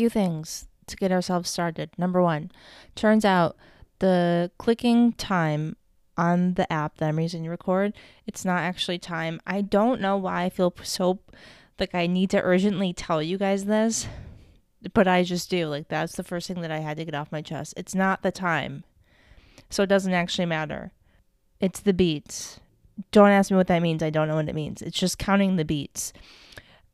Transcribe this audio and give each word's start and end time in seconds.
few 0.00 0.08
things 0.08 0.66
to 0.86 0.96
get 0.96 1.12
ourselves 1.12 1.50
started. 1.50 1.90
Number 1.98 2.22
one, 2.22 2.50
turns 2.94 3.22
out 3.22 3.54
the 3.98 4.50
clicking 4.56 5.12
time 5.12 5.76
on 6.16 6.54
the 6.54 6.70
app 6.72 6.96
that 6.96 7.10
I'm 7.10 7.20
using 7.20 7.42
to 7.44 7.50
record, 7.50 7.92
it's 8.26 8.46
not 8.46 8.60
actually 8.60 8.98
time. 8.98 9.42
I 9.46 9.60
don't 9.60 10.00
know 10.00 10.16
why 10.16 10.44
I 10.44 10.48
feel 10.48 10.72
so 10.82 11.18
like 11.78 11.94
I 11.94 12.06
need 12.06 12.30
to 12.30 12.40
urgently 12.40 12.94
tell 12.94 13.22
you 13.22 13.36
guys 13.36 13.66
this, 13.66 14.08
but 14.94 15.06
I 15.06 15.22
just 15.22 15.50
do. 15.50 15.66
Like 15.66 15.88
that's 15.88 16.16
the 16.16 16.24
first 16.24 16.48
thing 16.48 16.62
that 16.62 16.72
I 16.72 16.78
had 16.78 16.96
to 16.96 17.04
get 17.04 17.14
off 17.14 17.30
my 17.30 17.42
chest. 17.42 17.74
It's 17.76 17.94
not 17.94 18.22
the 18.22 18.32
time. 18.32 18.84
So 19.68 19.82
it 19.82 19.90
doesn't 19.90 20.14
actually 20.14 20.46
matter. 20.46 20.92
It's 21.60 21.80
the 21.80 21.92
beats. 21.92 22.58
Don't 23.12 23.28
ask 23.28 23.50
me 23.50 23.58
what 23.58 23.66
that 23.66 23.82
means. 23.82 24.02
I 24.02 24.08
don't 24.08 24.28
know 24.28 24.36
what 24.36 24.48
it 24.48 24.54
means. 24.54 24.80
It's 24.80 24.98
just 24.98 25.18
counting 25.18 25.56
the 25.56 25.64
beats. 25.66 26.14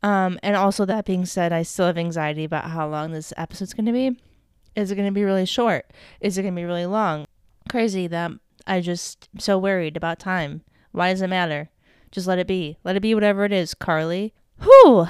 Um, 0.02 0.38
and 0.42 0.56
also 0.56 0.84
that 0.84 1.04
being 1.04 1.26
said, 1.26 1.52
I 1.52 1.62
still 1.62 1.86
have 1.86 1.98
anxiety 1.98 2.44
about 2.44 2.70
how 2.70 2.88
long 2.88 3.12
this 3.12 3.32
episode's 3.36 3.74
going 3.74 3.86
to 3.86 3.92
be. 3.92 4.18
Is 4.74 4.90
it 4.90 4.96
going 4.96 5.08
to 5.08 5.12
be 5.12 5.24
really 5.24 5.46
short? 5.46 5.90
Is 6.20 6.36
it 6.36 6.42
going 6.42 6.54
to 6.54 6.60
be 6.60 6.66
really 6.66 6.86
long? 6.86 7.26
Crazy 7.68 8.06
that 8.08 8.32
I 8.66 8.80
just 8.80 9.28
so 9.38 9.58
worried 9.58 9.96
about 9.96 10.18
time. 10.18 10.62
Why 10.92 11.12
does 11.12 11.22
it 11.22 11.28
matter? 11.28 11.70
Just 12.10 12.26
let 12.26 12.38
it 12.38 12.46
be. 12.46 12.76
Let 12.84 12.96
it 12.96 13.00
be 13.00 13.14
whatever 13.14 13.44
it 13.44 13.52
is, 13.52 13.74
Carly. 13.74 14.34
Whew. 14.62 15.06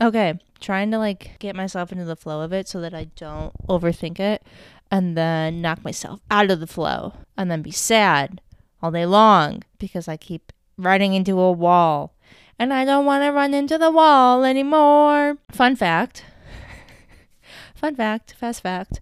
Okay, 0.00 0.38
trying 0.60 0.90
to 0.90 0.98
like 0.98 1.38
get 1.38 1.56
myself 1.56 1.92
into 1.92 2.04
the 2.04 2.16
flow 2.16 2.40
of 2.40 2.52
it 2.52 2.68
so 2.68 2.80
that 2.80 2.94
I 2.94 3.04
don't 3.16 3.52
overthink 3.68 4.18
it 4.18 4.42
and 4.90 5.16
then 5.16 5.60
knock 5.60 5.84
myself 5.84 6.20
out 6.30 6.50
of 6.50 6.60
the 6.60 6.66
flow 6.66 7.14
and 7.36 7.50
then 7.50 7.62
be 7.62 7.70
sad 7.70 8.40
all 8.82 8.90
day 8.90 9.06
long 9.06 9.62
because 9.78 10.08
I 10.08 10.16
keep 10.16 10.52
running 10.76 11.14
into 11.14 11.38
a 11.38 11.52
wall 11.52 12.14
and 12.60 12.74
I 12.74 12.84
don't 12.84 13.06
want 13.06 13.24
to 13.24 13.30
run 13.30 13.54
into 13.54 13.78
the 13.78 13.90
wall 13.90 14.44
anymore. 14.44 15.38
Fun 15.50 15.76
fact. 15.76 16.26
Fun 17.74 17.96
fact, 17.96 18.34
fast 18.34 18.62
fact. 18.62 19.00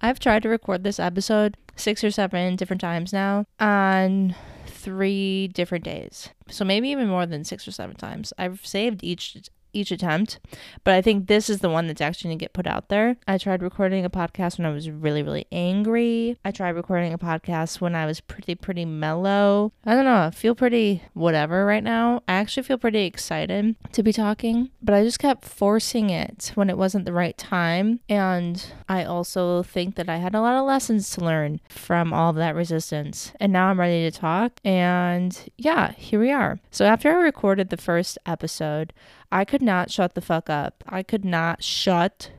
I've 0.00 0.18
tried 0.18 0.42
to 0.42 0.48
record 0.48 0.82
this 0.82 0.98
episode 0.98 1.56
six 1.76 2.02
or 2.02 2.10
seven 2.10 2.56
different 2.56 2.80
times 2.80 3.12
now 3.12 3.46
on 3.60 4.34
three 4.66 5.46
different 5.48 5.84
days. 5.84 6.30
So 6.50 6.64
maybe 6.64 6.88
even 6.88 7.06
more 7.06 7.26
than 7.26 7.44
six 7.44 7.68
or 7.68 7.70
seven 7.70 7.94
times. 7.94 8.32
I've 8.38 8.66
saved 8.66 9.04
each 9.04 9.36
each 9.76 9.90
attempt, 9.92 10.40
but 10.82 10.94
I 10.94 11.02
think 11.02 11.26
this 11.26 11.50
is 11.50 11.60
the 11.60 11.70
one 11.70 11.86
that's 11.86 12.00
actually 12.00 12.30
going 12.30 12.38
to 12.38 12.42
get 12.44 12.52
put 12.52 12.66
out 12.66 12.88
there. 12.88 13.16
I 13.28 13.38
tried 13.38 13.62
recording 13.62 14.04
a 14.04 14.10
podcast 14.10 14.58
when 14.58 14.66
I 14.66 14.70
was 14.70 14.90
really, 14.90 15.22
really 15.22 15.46
angry. 15.52 16.38
I 16.44 16.50
tried 16.50 16.70
recording 16.70 17.12
a 17.12 17.18
podcast 17.18 17.80
when 17.80 17.94
I 17.94 18.06
was 18.06 18.20
pretty, 18.20 18.54
pretty 18.54 18.84
mellow. 18.84 19.72
I 19.84 19.94
don't 19.94 20.04
know. 20.04 20.26
I 20.26 20.30
feel 20.30 20.54
pretty 20.54 21.02
whatever 21.12 21.64
right 21.66 21.84
now. 21.84 22.22
I 22.26 22.34
actually 22.34 22.64
feel 22.64 22.78
pretty 22.78 23.04
excited 23.04 23.76
to 23.92 24.02
be 24.02 24.12
talking, 24.12 24.70
but 24.82 24.94
I 24.94 25.04
just 25.04 25.18
kept 25.18 25.44
forcing 25.44 26.10
it 26.10 26.52
when 26.54 26.70
it 26.70 26.78
wasn't 26.78 27.04
the 27.04 27.12
right 27.12 27.36
time. 27.36 28.00
And 28.08 28.64
I 28.88 29.04
also 29.04 29.62
think 29.62 29.96
that 29.96 30.08
I 30.08 30.16
had 30.16 30.34
a 30.34 30.40
lot 30.40 30.56
of 30.56 30.66
lessons 30.66 31.10
to 31.10 31.20
learn 31.20 31.60
from 31.68 32.12
all 32.12 32.32
that 32.32 32.54
resistance. 32.54 33.32
And 33.38 33.52
now 33.52 33.68
I'm 33.68 33.80
ready 33.80 34.10
to 34.10 34.18
talk. 34.18 34.60
And 34.64 35.38
yeah, 35.56 35.92
here 35.92 36.20
we 36.20 36.32
are. 36.32 36.58
So 36.70 36.84
after 36.86 37.10
I 37.10 37.14
recorded 37.14 37.68
the 37.68 37.76
first 37.76 38.18
episode, 38.26 38.92
I 39.30 39.44
could 39.44 39.62
not 39.62 39.90
shut 39.90 40.14
the 40.14 40.20
fuck 40.20 40.48
up. 40.48 40.84
I 40.86 41.02
could 41.02 41.24
not 41.24 41.62
shut 41.62 42.30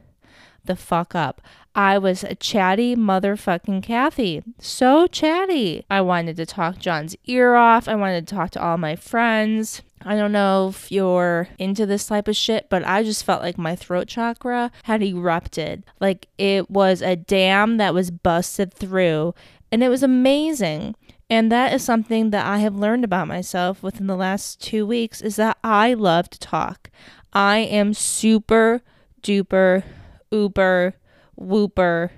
the 0.65 0.75
fuck 0.75 1.15
up. 1.15 1.41
I 1.75 1.97
was 1.97 2.23
a 2.23 2.35
chatty 2.35 2.95
motherfucking 2.95 3.83
Kathy. 3.83 4.41
So 4.59 5.05
chatty. 5.07 5.85
I 5.91 6.01
wanted 6.01 6.35
to 6.37 6.45
talk 6.45 6.79
John's 6.79 7.15
ear 7.25 7.55
off. 7.55 7.87
I 7.87 7.95
wanted 7.95 8.27
to 8.27 8.35
talk 8.35 8.51
to 8.51 8.63
all 8.63 8.77
my 8.77 8.95
friends. 8.95 9.83
I 10.03 10.15
don't 10.15 10.31
know 10.31 10.69
if 10.69 10.91
you're 10.91 11.49
into 11.59 11.85
this 11.85 12.07
type 12.07 12.27
of 12.27 12.35
shit, 12.35 12.69
but 12.69 12.83
I 12.83 13.03
just 13.03 13.23
felt 13.23 13.41
like 13.41 13.57
my 13.57 13.75
throat 13.75 14.07
chakra 14.07 14.71
had 14.83 15.03
erupted. 15.03 15.85
Like 15.99 16.27
it 16.37 16.69
was 16.69 17.01
a 17.01 17.15
dam 17.15 17.77
that 17.77 17.93
was 17.93 18.09
busted 18.09 18.73
through. 18.73 19.35
And 19.71 19.83
it 19.83 19.89
was 19.89 20.01
amazing. 20.01 20.95
And 21.29 21.51
that 21.51 21.73
is 21.73 21.83
something 21.83 22.29
that 22.29 22.45
I 22.45 22.59
have 22.59 22.75
learned 22.75 23.03
about 23.03 23.27
myself 23.27 23.83
within 23.83 24.07
the 24.07 24.15
last 24.15 24.61
two 24.61 24.85
weeks 24.85 25.21
is 25.21 25.35
that 25.35 25.57
I 25.63 25.93
love 25.93 26.29
to 26.29 26.39
talk. 26.39 26.89
I 27.33 27.57
am 27.57 27.93
super 27.93 28.81
duper, 29.21 29.83
uber, 30.31 30.93
whooper, 31.35 32.11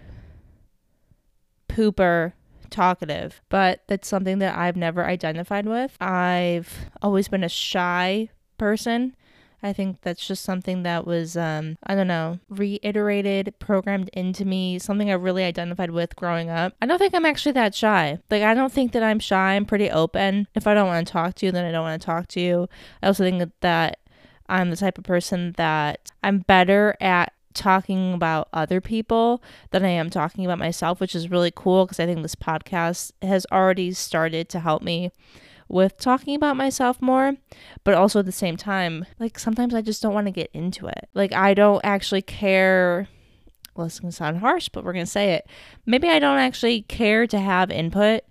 pooper 1.68 2.34
talkative, 2.70 3.42
but 3.50 3.82
that's 3.88 4.08
something 4.08 4.38
that 4.40 4.56
I've 4.56 4.76
never 4.76 5.04
identified 5.04 5.66
with. 5.66 5.98
I've 6.00 6.90
always 7.02 7.28
been 7.28 7.44
a 7.44 7.50
shy 7.50 8.30
person 8.60 9.16
I 9.62 9.74
think 9.74 10.02
that's 10.02 10.26
just 10.26 10.44
something 10.44 10.84
that 10.84 11.06
was, 11.06 11.36
um, 11.36 11.78
I 11.84 11.96
don't 11.96 12.08
know, 12.08 12.40
reiterated, 12.50 13.54
programmed 13.60 14.10
into 14.14 14.46
me, 14.46 14.80
something 14.80 15.10
I 15.10 15.16
really 15.16 15.44
identified 15.44 15.92
with 15.92 16.16
growing 16.16 16.50
up. 16.50 16.74
I 16.82 16.86
don't 16.86 16.98
think 16.98 17.14
I'm 17.14 17.26
actually 17.26 17.52
that 17.54 17.76
shy. 17.76 18.20
Like, 18.30 18.44
I 18.44 18.54
don't 18.54 18.72
think 18.72 18.94
that 18.94 19.04
I'm 19.04 19.20
shy. 19.20 19.56
I'm 19.56 19.66
pretty 19.66 19.90
open. 19.90 20.48
If 20.56 20.66
I 20.68 20.74
don't 20.74 20.88
want 20.88 21.06
to 21.06 21.12
talk 21.12 21.36
to 21.36 21.46
you, 21.46 21.52
then 21.52 21.66
I 21.66 21.72
don't 21.72 21.84
want 21.84 22.02
to 22.02 22.06
talk 22.06 22.28
to 22.30 22.40
you. 22.40 22.70
I 23.04 23.08
also 23.08 23.24
think 23.24 23.52
that 23.62 24.00
I'm 24.48 24.70
the 24.70 24.78
type 24.78 24.98
of 24.98 25.04
person 25.04 25.54
that 25.58 26.12
I'm 26.24 26.40
better 26.40 26.96
at 27.02 27.34
talking 27.54 28.14
about 28.14 28.48
other 28.54 28.80
people 28.80 29.44
than 29.72 29.84
I 29.84 29.90
am 29.90 30.10
talking 30.10 30.46
about 30.46 30.60
myself, 30.60 31.00
which 31.00 31.16
is 31.16 31.30
really 31.30 31.52
cool 31.54 31.86
because 31.86 32.00
I 32.00 32.06
think 32.06 32.22
this 32.22 32.36
podcast 32.36 33.12
has 33.22 33.46
already 33.52 33.92
started 33.92 34.50
to 34.50 34.60
help 34.60 34.82
me 34.82 35.12
with 35.70 35.98
talking 35.98 36.36
about 36.36 36.58
myself 36.58 37.02
more, 37.02 37.36
but 37.84 37.94
also 37.94 38.20
at 38.20 38.26
the 38.26 38.32
same 38.32 38.58
time, 38.58 39.06
like 39.20 39.40
sometimes 39.40 39.74
I 39.74 39.82
just 39.82 40.02
don't 40.02 40.14
want 40.14 40.28
to 40.28 40.32
get 40.32 40.50
into 40.54 40.88
it. 40.88 41.08
Like 41.14 41.34
I 41.34 41.54
don't 41.54 41.82
actually 41.84 42.24
care. 42.24 43.08
Well, 43.76 43.86
it's 43.86 44.00
gonna 44.00 44.12
sound 44.12 44.40
harsh, 44.40 44.70
but 44.70 44.84
we're 44.84 44.94
gonna 44.94 45.06
say 45.06 45.34
it. 45.34 45.48
Maybe 45.86 46.10
I 46.10 46.20
don't 46.20 46.40
actually 46.40 46.82
care 46.84 47.28
to 47.28 47.40
have 47.40 47.72
input 47.72 48.24